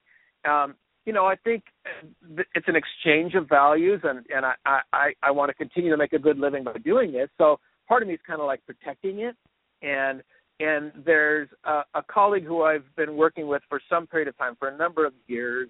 [0.48, 0.76] um,
[1.06, 5.32] you know, I think uh, it's an exchange of values, and and I I I
[5.32, 7.30] want to continue to make a good living by doing this.
[7.38, 9.36] So part of me is kind of like protecting it,
[9.82, 10.24] and
[10.60, 14.56] and there's a, a colleague who I've been working with for some period of time,
[14.58, 15.70] for a number of years,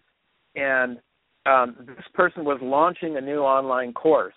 [0.56, 1.00] and
[1.46, 4.36] um, this person was launching a new online course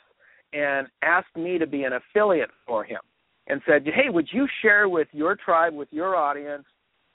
[0.52, 3.00] and asked me to be an affiliate for him,
[3.48, 6.64] and said, "Hey, would you share with your tribe, with your audience,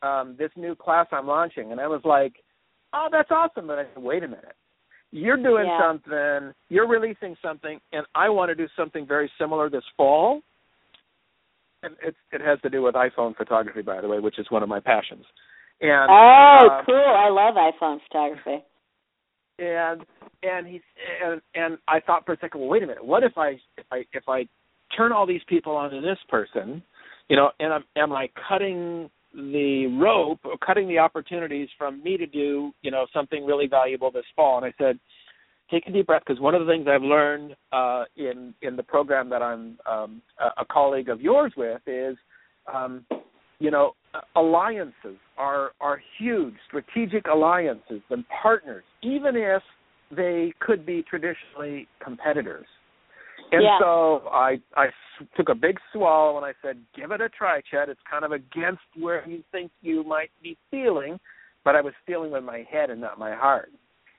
[0.04, 2.34] um, this new class I'm launching?" And I was like
[2.93, 3.67] oh, that's awesome.
[3.67, 4.56] But I said, wait a minute.
[5.12, 5.80] You're doing yeah.
[5.82, 10.41] something, you're releasing something, and I want to do something very similar this fall.
[11.84, 14.63] And it, it has to do with iPhone photography, by the way, which is one
[14.63, 15.25] of my passions.
[15.82, 16.95] And oh, uh, cool!
[16.95, 18.63] I love iPhone photography.
[19.60, 20.06] And
[20.43, 20.82] and he
[21.23, 23.04] and and I thought for a second, well, wait a minute.
[23.04, 24.47] What if I if I if I
[24.95, 26.84] turn all these people onto this person,
[27.30, 32.26] you know, and I'm am I cutting the rope cutting the opportunities from me to
[32.26, 34.58] do you know something really valuable this fall.
[34.58, 35.00] And i said
[35.70, 38.84] take a deep breath because one of the things i've learned uh, in in the
[38.84, 42.17] program that i'm um, a, a colleague of yours with is
[42.72, 43.06] um,
[43.60, 43.94] you know
[44.36, 49.62] alliances are are huge strategic alliances and partners even if
[50.15, 52.65] they could be traditionally competitors
[53.52, 53.78] and yeah.
[53.80, 54.88] so I I
[55.36, 57.90] took a big swallow and I said, "Give it a try, Chet.
[57.90, 61.20] It's kind of against where you think you might be feeling,
[61.64, 63.70] but I was feeling with my head and not my heart."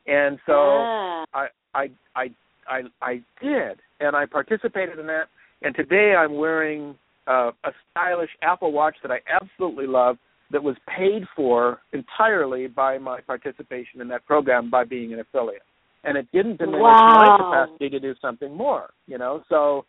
[0.07, 1.25] And so yeah.
[1.35, 2.31] I I I
[2.69, 5.29] I I did, and I participated in that.
[5.63, 10.17] And today I'm wearing uh, a stylish Apple Watch that I absolutely love
[10.51, 15.63] that was paid for entirely by my participation in that program by being an affiliate
[16.05, 17.17] and it didn't diminish wow.
[17.17, 18.91] my capacity to do something more.
[19.07, 19.85] You know, so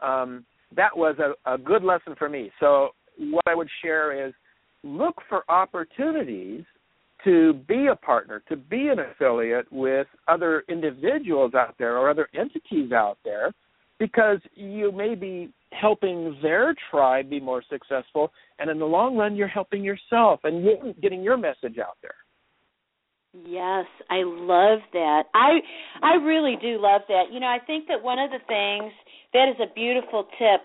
[0.00, 0.44] um,
[0.76, 2.50] that was a, a good lesson for me.
[2.60, 4.32] So what I would share is
[4.84, 6.64] look for opportunities
[7.24, 12.28] to be a partner, to be an affiliate with other individuals out there or other
[12.32, 13.52] entities out there,
[13.98, 19.34] because you may be helping their tribe be more successful, and in the long run,
[19.34, 20.64] you're helping yourself and
[21.02, 22.14] getting your message out there.
[23.34, 25.24] Yes, I love that.
[25.34, 25.58] I
[26.02, 27.24] I really do love that.
[27.30, 28.92] You know, I think that one of the things
[29.34, 30.60] that is a beautiful tip.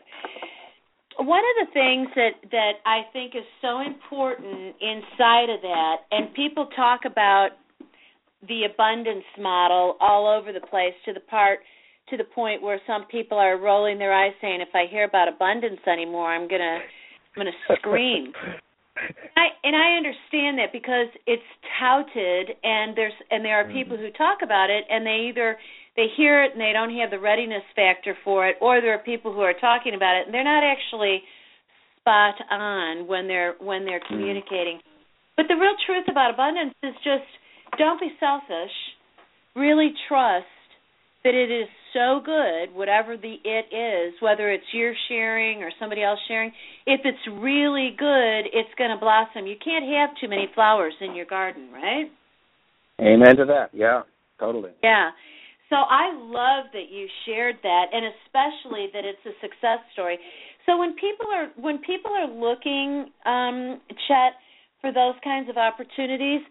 [1.17, 6.33] One of the things that that I think is so important inside of that and
[6.33, 7.49] people talk about
[8.47, 11.59] the abundance model all over the place to the part
[12.09, 15.27] to the point where some people are rolling their eyes saying if I hear about
[15.27, 16.79] abundance anymore I'm going to
[17.35, 18.33] I'm going to scream.
[18.97, 21.43] I and I understand that because it's
[21.79, 23.73] touted and there's and there are mm-hmm.
[23.73, 25.57] people who talk about it and they either
[25.95, 29.03] they hear it and they don't have the readiness factor for it or there are
[29.03, 31.23] people who are talking about it and they're not actually
[31.99, 34.13] spot on when they're when they're mm-hmm.
[34.13, 34.79] communicating.
[35.35, 37.25] But the real truth about abundance is just
[37.77, 38.75] don't be selfish.
[39.55, 40.45] Really trust
[41.23, 46.03] that it is so good, whatever the it is, whether it's you're sharing or somebody
[46.03, 46.51] else sharing,
[46.85, 49.47] if it's really good, it's going to blossom.
[49.47, 52.11] You can't have too many flowers in your garden, right?
[52.99, 53.69] Amen to that.
[53.73, 54.01] Yeah,
[54.39, 54.71] totally.
[54.83, 55.11] Yeah.
[55.69, 60.19] So I love that you shared that and especially that it's a success story.
[60.65, 64.37] So when people are when people are looking um Chet
[64.81, 66.41] for those kinds of opportunities,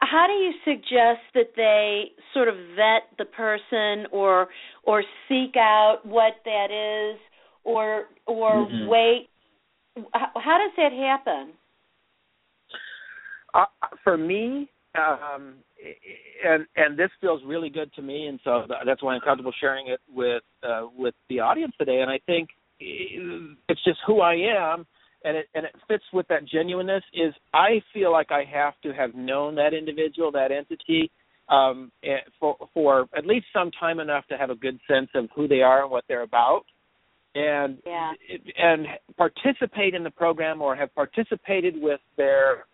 [0.00, 4.48] how do you suggest that they sort of vet the person or
[4.82, 7.18] or seek out what that is
[7.64, 8.88] or or mm-hmm.
[8.88, 9.28] wait
[10.12, 11.52] how, does that happen
[13.54, 13.64] uh,
[14.02, 15.54] for me um
[16.44, 19.88] and and this feels really good to me and so that's why I'm comfortable sharing
[19.88, 22.48] it with uh with the audience today and I think
[22.80, 24.86] it's just who I am
[25.24, 28.92] and it and it fits with that genuineness is I feel like I have to
[28.92, 31.10] have known that individual, that entity,
[31.48, 35.28] um, eh, for for at least some time enough to have a good sense of
[35.34, 36.64] who they are and what they're about,
[37.34, 38.12] and yeah.
[38.58, 42.66] and participate in the program or have participated with their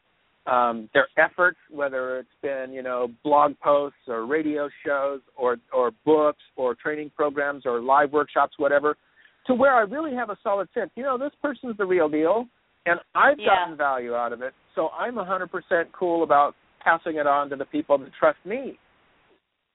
[0.47, 5.93] um, their efforts, whether it's been you know blog posts or radio shows or or
[6.05, 8.97] books or training programs or live workshops, whatever
[9.47, 10.91] to where I really have a solid sense.
[10.95, 12.47] You know, this person's the real deal,
[12.87, 13.47] and I've yeah.
[13.47, 14.53] gotten value out of it.
[14.75, 15.49] So I'm a 100%
[15.93, 18.79] cool about passing it on to the people that trust me.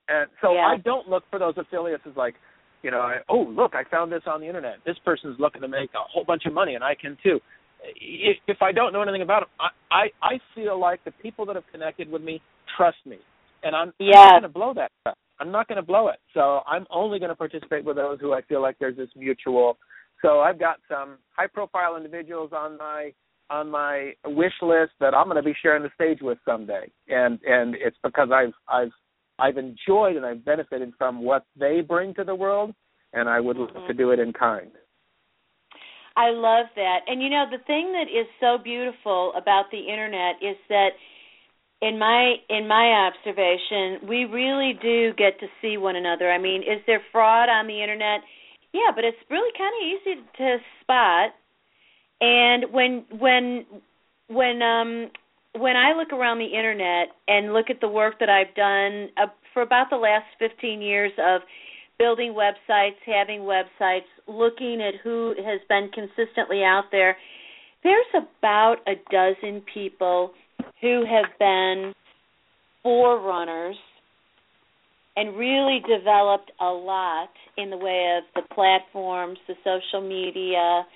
[0.08, 0.60] And so yeah.
[0.60, 2.34] I don't look for those affiliates as like,
[2.82, 4.76] you know, I, oh look, I found this on the internet.
[4.84, 7.40] This person's looking to make a whole bunch of money, and I can too.
[8.46, 11.56] If I don't know anything about them, I I, I feel like the people that
[11.56, 12.40] have connected with me
[12.76, 13.18] trust me,
[13.62, 14.18] and I'm, yeah.
[14.18, 15.18] I'm not going to blow that trust.
[15.40, 16.18] I'm not going to blow it.
[16.34, 19.78] So I'm only going to participate with those who I feel like there's this mutual.
[20.22, 23.12] So I've got some high profile individuals on my
[23.48, 26.90] on my wish list that I'm going to be sharing the stage with someday.
[27.08, 28.92] And and it's because I've I've
[29.38, 32.74] I've enjoyed and I've benefited from what they bring to the world
[33.12, 33.76] and I would mm-hmm.
[33.76, 34.70] love to do it in kind.
[36.16, 37.00] I love that.
[37.06, 40.90] And you know, the thing that is so beautiful about the internet is that
[41.82, 46.30] in my in my observation, we really do get to see one another.
[46.30, 48.20] I mean, is there fraud on the internet?
[48.72, 51.30] Yeah, but it's really kind of easy to spot.
[52.20, 53.66] And when when
[54.28, 55.10] when um
[55.52, 59.30] when I look around the internet and look at the work that I've done uh,
[59.54, 61.40] for about the last 15 years of
[61.98, 67.16] building websites, having websites, looking at who has been consistently out there,
[67.82, 70.32] there's about a dozen people
[70.80, 71.92] who have been
[72.82, 73.76] forerunners
[75.16, 80.86] and really developed a lot in the way of the platforms, the social media,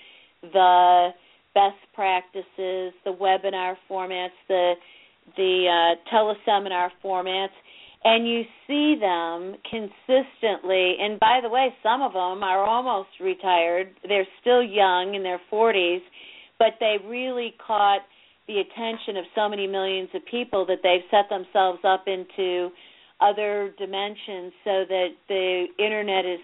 [0.42, 1.08] the
[1.54, 4.74] best practices, the webinar formats, the
[5.36, 7.48] the uh, teleseminar formats,
[8.04, 10.96] and you see them consistently.
[11.00, 15.40] And by the way, some of them are almost retired; they're still young in their
[15.52, 16.00] 40s,
[16.58, 18.00] but they really caught
[18.50, 22.70] the attention of so many millions of people that they've set themselves up into
[23.20, 26.40] other dimensions so that the internet is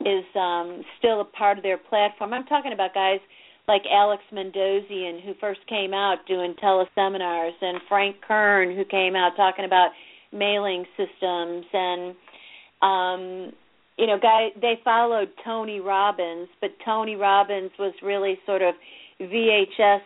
[0.00, 2.32] is um still a part of their platform.
[2.32, 3.18] I'm talking about guys
[3.66, 9.32] like Alex Mandossian who first came out doing teleseminars and Frank Kern who came out
[9.36, 9.90] talking about
[10.32, 12.14] mailing systems and
[12.82, 13.52] um
[13.96, 18.74] you know guy they followed Tony Robbins but Tony Robbins was really sort of
[19.20, 20.02] VHS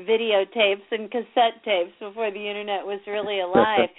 [0.00, 3.88] videotapes and cassette tapes before the internet was really alive.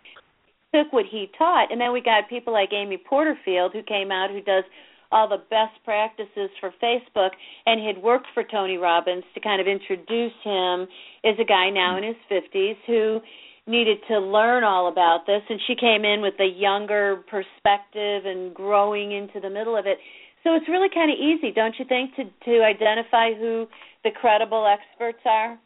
[0.76, 4.30] took what he taught, and then we got people like Amy Porterfield who came out
[4.30, 4.64] who does
[5.12, 7.30] all the best practices for Facebook
[7.66, 10.88] and had worked for Tony Robbins to kind of introduce him
[11.24, 13.22] as a guy now in his 50s who
[13.68, 18.54] needed to learn all about this and she came in with a younger perspective and
[18.54, 19.98] growing into the middle of it.
[20.44, 23.66] So it's really kind of easy, don't you think, to to identify who
[24.04, 25.58] the credible experts are?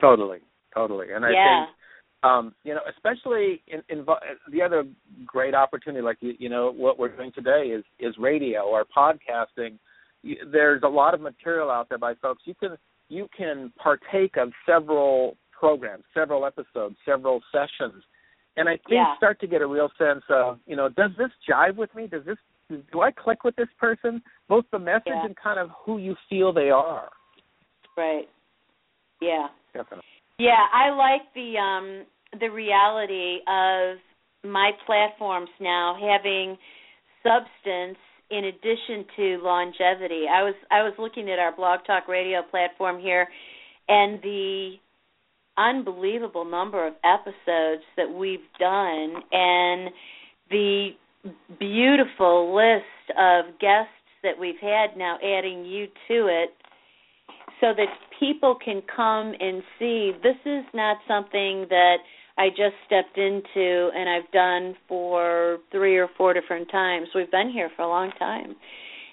[0.00, 0.38] Totally,
[0.74, 1.12] totally.
[1.12, 1.64] And I yeah.
[1.64, 1.76] think
[2.22, 4.04] um, you know, especially in, in
[4.50, 4.84] the other
[5.24, 9.78] great opportunity, like you, you know, what we're doing today is is radio or podcasting.
[10.50, 12.42] There's a lot of material out there by folks.
[12.46, 12.76] You can
[13.08, 18.02] you can partake of several programs, several episodes, several sessions,
[18.56, 19.16] and I think yeah.
[19.16, 22.06] start to get a real sense of, you know, does this jive with me?
[22.06, 22.38] Does this
[22.92, 24.22] do I click with this person?
[24.48, 25.26] Both the message yeah.
[25.26, 27.08] and kind of who you feel they are.
[27.96, 28.28] Right.
[29.20, 29.46] Yeah.
[29.76, 30.04] Definitely.
[30.38, 32.06] Yeah, I like the um
[32.40, 33.98] the reality of
[34.44, 36.56] my platforms now having
[37.22, 37.98] substance
[38.30, 40.24] in addition to longevity.
[40.30, 43.28] I was I was looking at our Blog Talk Radio platform here
[43.88, 44.74] and the
[45.58, 49.90] unbelievable number of episodes that we've done and
[50.50, 50.90] the
[51.58, 53.90] beautiful list of guests
[54.22, 56.50] that we've had now adding you to it
[57.60, 57.88] so that
[58.18, 61.96] people can come and see this is not something that
[62.38, 67.08] I just stepped into and I've done for three or four different times.
[67.14, 68.56] We've been here for a long time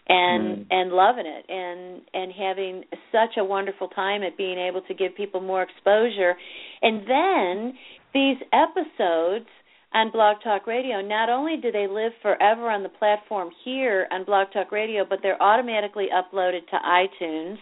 [0.09, 0.65] and mm.
[0.69, 5.15] and loving it and and having such a wonderful time at being able to give
[5.15, 6.35] people more exposure.
[6.81, 7.73] And then
[8.13, 9.47] these episodes
[9.93, 14.25] on Blog Talk Radio, not only do they live forever on the platform here on
[14.25, 17.57] Blog Talk Radio, but they're automatically uploaded to iTunes.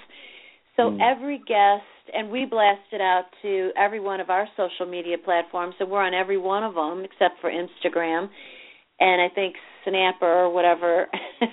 [0.77, 0.99] So mm.
[1.01, 5.75] every guest, and we blast it out to every one of our social media platforms,
[5.77, 8.29] so we're on every one of them except for Instagram,
[8.99, 11.07] and I think Snapper or whatever.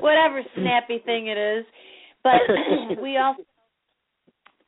[0.00, 1.64] whatever snappy thing it is.
[2.22, 2.40] But
[3.02, 3.42] we also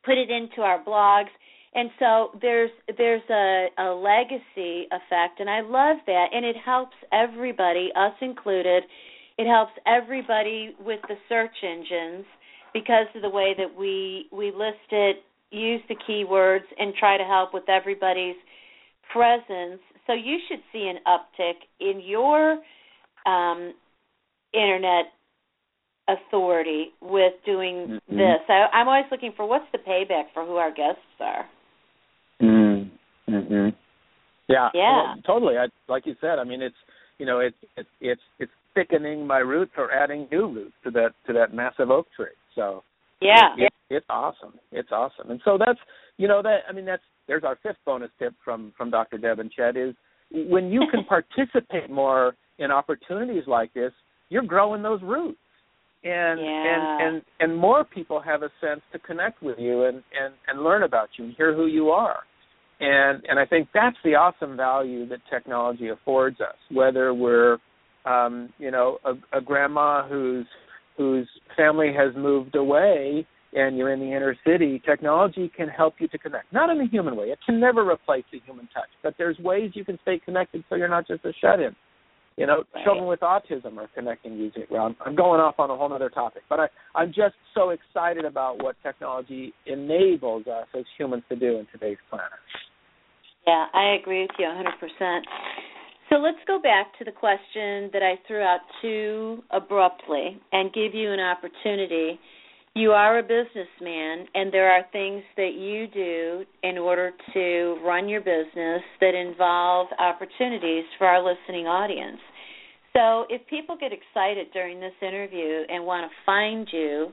[0.04, 1.28] put it into our blogs
[1.74, 6.96] and so there's there's a, a legacy effect and i love that and it helps
[7.12, 8.82] everybody us included
[9.42, 12.24] it helps everybody with the search engines
[12.72, 15.16] because of the way that we we list it
[15.50, 18.36] use the keywords and try to help with everybody's
[19.12, 22.58] presence so you should see an uptick in your
[23.26, 23.74] um,
[24.54, 25.06] internet
[26.08, 28.16] authority with doing mm-hmm.
[28.16, 31.46] this I, i'm always looking for what's the payback for who our guests are
[32.42, 32.90] Mm.
[33.28, 33.74] Mhm.
[34.48, 34.70] Yeah.
[34.74, 35.14] Yeah.
[35.14, 35.56] Well, totally.
[35.56, 36.76] I, like you said, I mean, it's
[37.18, 41.10] you know, it's it's it's it's thickening my roots or adding new roots to that
[41.26, 42.26] to that massive oak tree.
[42.54, 42.82] So
[43.20, 44.54] yeah, it, it, it's awesome.
[44.70, 45.30] It's awesome.
[45.30, 45.78] And so that's
[46.16, 49.18] you know that I mean that's there's our fifth bonus tip from from Dr.
[49.18, 49.94] Deb and Chet is
[50.30, 53.92] when you can participate more in opportunities like this,
[54.28, 55.38] you're growing those roots.
[56.04, 56.98] And yeah.
[56.98, 60.62] and and and more people have a sense to connect with you and and and
[60.62, 62.20] learn about you and hear who you are
[62.82, 66.56] and and I think that's the awesome value that technology affords us.
[66.70, 67.58] Whether we're
[68.04, 70.46] um, you know a, a grandma whose
[70.96, 76.08] whose family has moved away and you're in the inner city, technology can help you
[76.08, 76.52] to connect.
[76.52, 78.88] Not in a human way; it can never replace the human touch.
[79.02, 81.74] But there's ways you can stay connected so you're not just a shut-in.
[82.36, 82.84] You know, right.
[82.84, 86.08] children with autism are connecting using well, I'm, I'm going off on a whole other
[86.08, 91.36] topic, but I, I'm just so excited about what technology enables us as humans to
[91.36, 92.30] do in today's planet.
[93.46, 95.20] Yeah, I agree with you 100%.
[96.12, 100.92] So let's go back to the question that I threw out too abruptly and give
[100.92, 102.20] you an opportunity.
[102.74, 108.10] You are a businessman, and there are things that you do in order to run
[108.10, 112.20] your business that involve opportunities for our listening audience.
[112.92, 117.10] So, if people get excited during this interview and want to find you,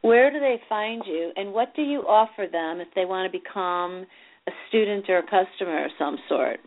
[0.00, 3.38] where do they find you, and what do you offer them if they want to
[3.38, 4.04] become
[4.48, 6.58] a student or a customer of some sort?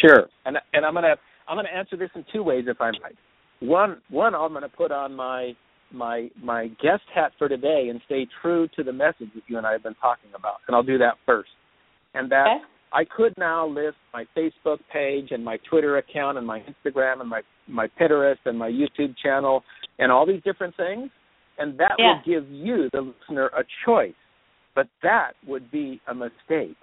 [0.00, 1.16] Sure, and and I'm gonna
[1.48, 3.16] I'm gonna answer this in two ways, if I might.
[3.60, 5.52] One one I'm gonna put on my
[5.92, 9.66] my my guest hat for today and stay true to the message that you and
[9.66, 11.50] I have been talking about, and I'll do that first.
[12.14, 12.64] And that okay.
[12.92, 17.28] I could now list my Facebook page and my Twitter account and my Instagram and
[17.28, 19.62] my my Pinterest and my YouTube channel
[19.98, 21.10] and all these different things,
[21.58, 22.14] and that yeah.
[22.14, 24.14] will give you, the listener, a choice
[24.76, 26.76] but that would be a mistake.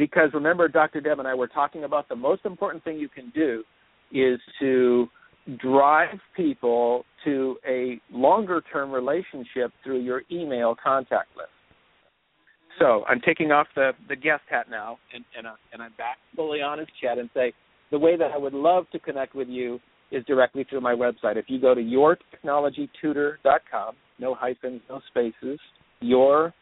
[0.00, 1.00] Because remember, Dr.
[1.02, 3.62] Deb and I were talking about the most important thing you can do
[4.10, 5.06] is to
[5.58, 11.50] drive people to a longer term relationship through your email contact list.
[12.78, 16.16] So I'm taking off the, the guest hat now, and, and, uh, and I'm back
[16.34, 17.52] fully on his chat and say
[17.90, 19.80] the way that I would love to connect with you
[20.10, 21.36] is directly through my website.
[21.36, 25.60] If you go to yourtechnologytutor.com, no hyphens, no spaces,
[26.00, 26.54] your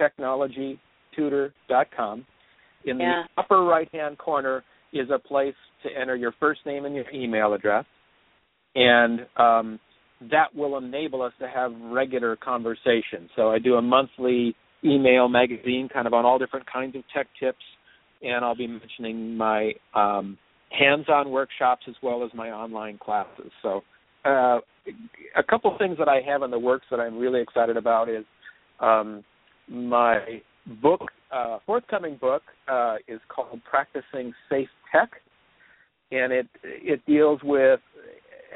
[0.00, 2.24] technologytutor.com.
[2.84, 3.22] In yeah.
[3.34, 4.62] the upper right hand corner
[4.92, 7.84] is a place to enter your first name and your email address.
[8.74, 9.80] And um,
[10.30, 13.30] that will enable us to have regular conversations.
[13.36, 14.54] So I do a monthly
[14.84, 17.64] email magazine, kind of on all different kinds of tech tips,
[18.22, 20.38] and I'll be mentioning my um,
[20.70, 23.50] hands-on workshops as well as my online classes.
[23.62, 23.82] So,
[24.24, 24.60] uh,
[25.36, 28.24] a couple things that I have in the works that I'm really excited about is
[28.80, 29.24] um,
[29.68, 30.42] my
[30.82, 31.02] book,
[31.32, 35.10] uh, forthcoming book, uh, is called Practicing Safe Tech,
[36.10, 37.80] and it it deals with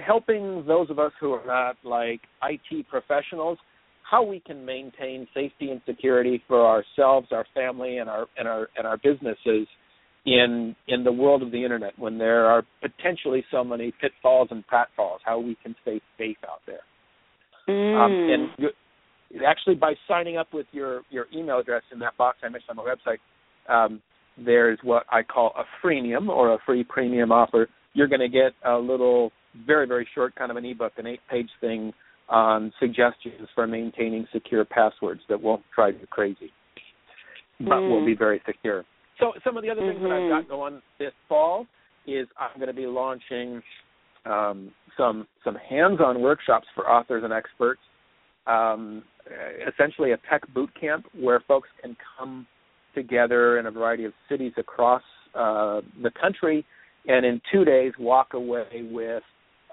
[0.04, 3.58] helping those of us who are not like IT professionals
[4.10, 8.68] how we can maintain safety and security for ourselves, our family, and our and our
[8.76, 9.66] and our businesses
[10.24, 14.64] in in the world of the internet when there are potentially so many pitfalls and
[14.66, 15.18] pratfalls.
[15.24, 16.80] How we can stay safe out there.
[17.68, 18.04] Mm.
[18.04, 18.12] Um,
[18.58, 18.70] and
[19.46, 22.84] actually, by signing up with your your email address in that box I mentioned on
[22.84, 23.18] the website,
[23.72, 24.02] um,
[24.36, 27.68] there's what I call a freemium or a free premium offer.
[27.94, 29.32] You're going to get a little,
[29.66, 31.92] very very short kind of an ebook, an eight page thing
[32.28, 36.52] on suggestions for maintaining secure passwords that won't drive you crazy,
[37.58, 37.88] but Mm.
[37.88, 38.84] will be very secure.
[39.18, 41.66] So some of the other things that I've got going this fall
[42.06, 43.62] is I'm going to be launching
[44.24, 47.80] um, some some hands-on workshops for authors and experts.
[48.46, 49.02] Um,
[49.68, 52.46] essentially, a tech boot camp where folks can come
[52.94, 55.02] together in a variety of cities across
[55.34, 56.64] uh, the country,
[57.06, 59.22] and in two days walk away with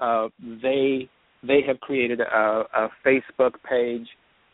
[0.01, 0.27] uh,
[0.61, 1.09] they
[1.43, 4.07] they have created a, a Facebook page,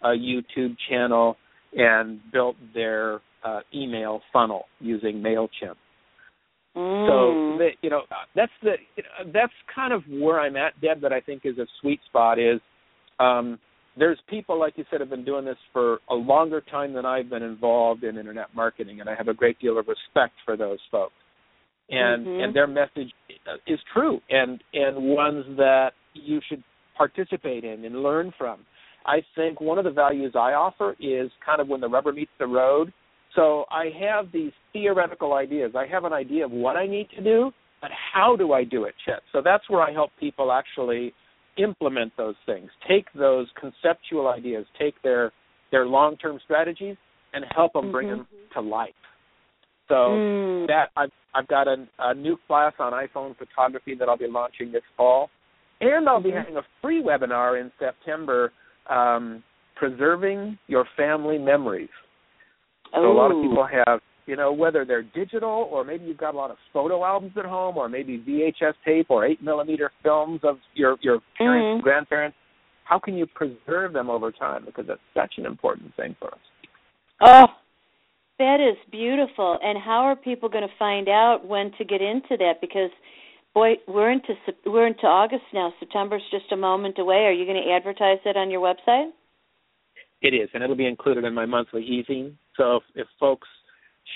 [0.04, 1.38] a YouTube channel,
[1.74, 5.76] and built their uh, email funnel using Mailchimp.
[6.76, 7.08] Mm.
[7.08, 8.02] So the, you know
[8.36, 11.02] that's the you know, that's kind of where I'm at, Deb.
[11.02, 12.60] That I think is a sweet spot is
[13.20, 13.60] um,
[13.98, 17.30] there's people like you said have been doing this for a longer time than I've
[17.30, 20.80] been involved in internet marketing, and I have a great deal of respect for those
[20.90, 21.14] folks.
[21.90, 22.44] And Mhm.
[22.44, 23.14] and their message
[23.68, 26.64] is true, and and ones that you should
[26.96, 28.66] participate in and learn from.
[29.06, 32.32] I think one of the values I offer is kind of when the rubber meets
[32.38, 32.94] the road.
[33.36, 35.76] So I have these theoretical ideas.
[35.76, 38.84] I have an idea of what I need to do, but how do I do
[38.86, 39.24] it, Chet?
[39.32, 41.14] So that's where I help people actually
[41.58, 42.70] implement those things.
[42.88, 45.32] Take those conceptual ideas, take their
[45.72, 46.98] their long-term strategies,
[47.34, 48.18] and help them bring Mhm.
[48.18, 48.94] them to life.
[49.88, 50.68] So Mm.
[50.68, 54.72] that I've I've got a, a new class on iPhone photography that I'll be launching
[54.72, 55.30] this fall,
[55.80, 56.38] and I'll be Mhm.
[56.38, 58.52] having a free webinar in September,
[58.88, 59.42] um,
[59.76, 61.90] preserving your family memories.
[62.94, 66.34] So a lot of people have, you know, whether they're digital or maybe you've got
[66.34, 70.42] a lot of photo albums at home, or maybe VHS tape or eight millimeter films
[70.44, 71.74] of your your parents Mhm.
[71.74, 72.38] and grandparents.
[72.84, 74.66] How can you preserve them over time?
[74.66, 76.40] Because that's such an important thing for us.
[77.22, 77.48] Oh,
[78.40, 79.60] that is beautiful.
[79.64, 82.60] And how are people going to find out when to get into that?
[82.60, 82.90] Because,
[83.54, 85.74] boy, we're into Sep- we're into August now.
[85.80, 87.26] September's just a moment away.
[87.26, 89.12] Are you going to advertise it on your website?
[90.22, 92.34] It is, and it'll be included in my monthly ezine.
[92.56, 93.48] So if, if folks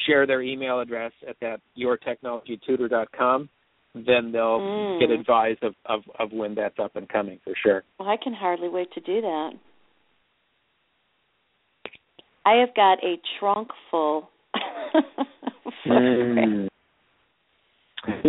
[0.05, 3.49] share their email address at that yourtechnologytutor.com,
[3.93, 4.99] then they'll Mm.
[4.99, 7.83] get advised of, of, of when that's up and coming for sure.
[7.99, 9.51] Well, I can hardly wait to do that.
[12.45, 14.29] I have got a trunk full.
[15.87, 16.67] Mm.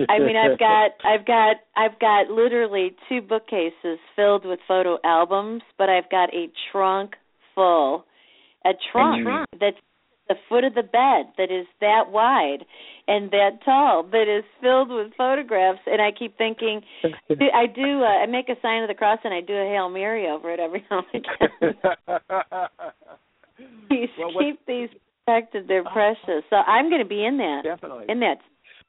[0.08, 5.62] I mean, I've got, I've got, I've got literally two bookcases filled with photo albums,
[5.78, 7.12] but I've got a trunk
[7.54, 8.04] full,
[8.64, 9.44] a trunk Mm.
[9.58, 9.76] that's
[10.28, 12.64] the foot of the bed that is that wide
[13.06, 15.78] and that tall that is filled with photographs.
[15.86, 19.32] And I keep thinking, I do, uh, I make a sign of the cross and
[19.32, 21.74] I do a hail mary over it every now and again.
[23.88, 24.88] Please Well, keep these
[25.24, 26.44] protected; they're precious.
[26.50, 28.06] So I'm going to be in that, Definitely.
[28.08, 28.38] in that,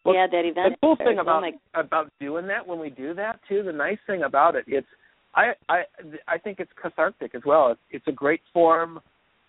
[0.03, 0.73] Well, yeah, that event.
[0.73, 3.97] the cool thing about my about doing that when we do that too, the nice
[4.07, 4.87] thing about it, it's
[5.35, 5.83] I I
[6.27, 7.71] I think it's cathartic as well.
[7.71, 8.99] It's, it's a great form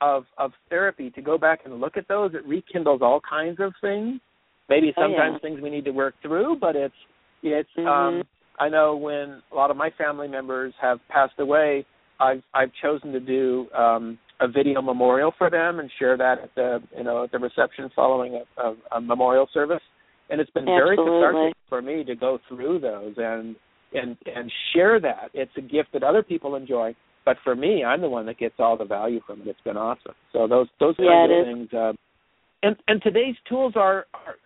[0.00, 2.32] of of therapy to go back and look at those.
[2.34, 4.20] It rekindles all kinds of things.
[4.68, 5.48] Maybe Oh, sometimes yeah.
[5.48, 6.94] things we need to work through, but it's
[7.42, 7.86] it's Mhm.
[7.86, 8.22] um
[8.60, 11.86] I know when a lot of my family members have passed away,
[12.20, 16.54] I've I've chosen to do um a video memorial for them and share that at
[16.54, 19.82] the you know at the reception following a, a, a memorial service
[20.30, 21.20] and it's been very Absolutely.
[21.20, 23.56] cathartic for me to go through those and
[23.94, 25.30] and and share that.
[25.34, 26.94] It's a gift that other people enjoy,
[27.28, 29.48] but for me, I'm the one that gets all the value from it.
[29.48, 30.14] It's been awesome.
[30.32, 31.68] So those those Yeah, kinds of things.
[31.74, 31.92] Uh,
[32.66, 34.36] and and today's tools are, are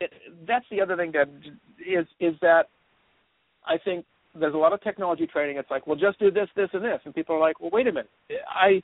[0.00, 0.10] it,
[0.48, 1.28] that's the other thing that
[1.98, 2.64] is is that
[3.64, 5.56] I think there's a lot of technology training.
[5.56, 7.86] It's like, well, just do this, this, and this, and people are like, well, wait
[7.86, 8.10] a minute,
[8.48, 8.82] I,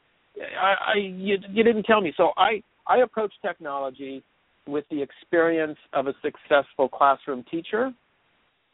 [0.60, 2.12] I, I you, you didn't tell me.
[2.16, 4.22] So I I approach technology
[4.68, 7.84] with the experience of a successful classroom teacher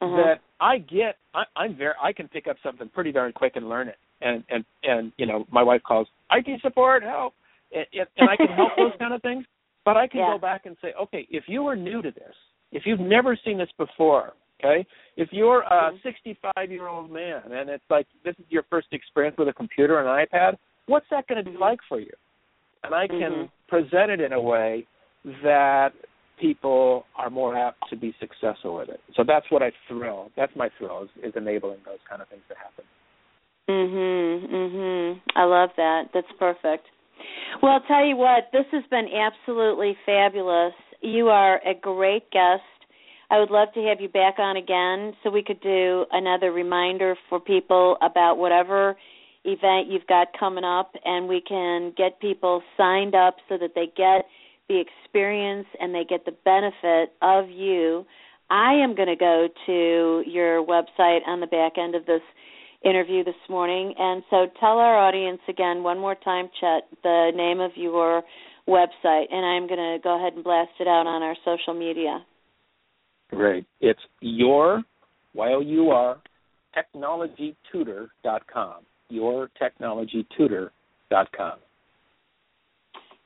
[0.02, 0.16] Uh-huh.
[0.20, 3.68] that I get I, I'm very I can pick up something pretty darn quick and
[3.74, 3.96] learn it.
[4.24, 7.34] And and and you know, my wife calls IT support help
[7.72, 9.44] and, and I can help those kind of things.
[9.84, 10.32] But I can Yeah.
[10.32, 12.34] go back and say, okay, if you are new to this,
[12.72, 16.02] if you've never seen this before, okay, if you're a Mhm.
[16.02, 19.98] 65 year old man and it's like this is your first experience with a computer
[20.00, 20.56] and an iPad,
[20.86, 21.60] what's that going to be Mhm.
[21.60, 22.12] like for you?
[22.82, 23.50] And I can Mhm.
[23.68, 24.86] present it in a way
[25.42, 25.92] that
[26.38, 29.00] people are more apt to be successful with it.
[29.14, 30.30] So that's what I thrill.
[30.36, 32.84] That's my thrill is, is enabling those kind of things to happen.
[33.68, 34.48] Mhm.
[34.48, 35.20] Mhm.
[35.34, 36.12] I love that.
[36.12, 36.86] That's perfect.
[37.62, 40.74] Well, I'll tell you what, this has been absolutely fabulous.
[41.00, 42.62] You are a great guest.
[43.30, 47.16] I would love to have you back on again so we could do another reminder
[47.28, 48.96] for people about whatever
[49.44, 53.86] event you've got coming up and we can get people signed up so that they
[53.96, 54.26] get
[54.68, 58.06] the experience and they get the benefit of you.
[58.50, 62.22] I am going to go to your website on the back end of this
[62.84, 63.94] interview this morning.
[63.98, 68.22] And so tell our audience again one more time, Chet, the name of your
[68.68, 72.24] website, and I'm going to go ahead and blast it out on our social media.
[73.30, 73.66] Great.
[73.80, 74.82] It's your
[75.34, 76.20] Y O U R
[76.76, 78.74] technologytutor.com.
[79.08, 81.58] Your technologytutor.com.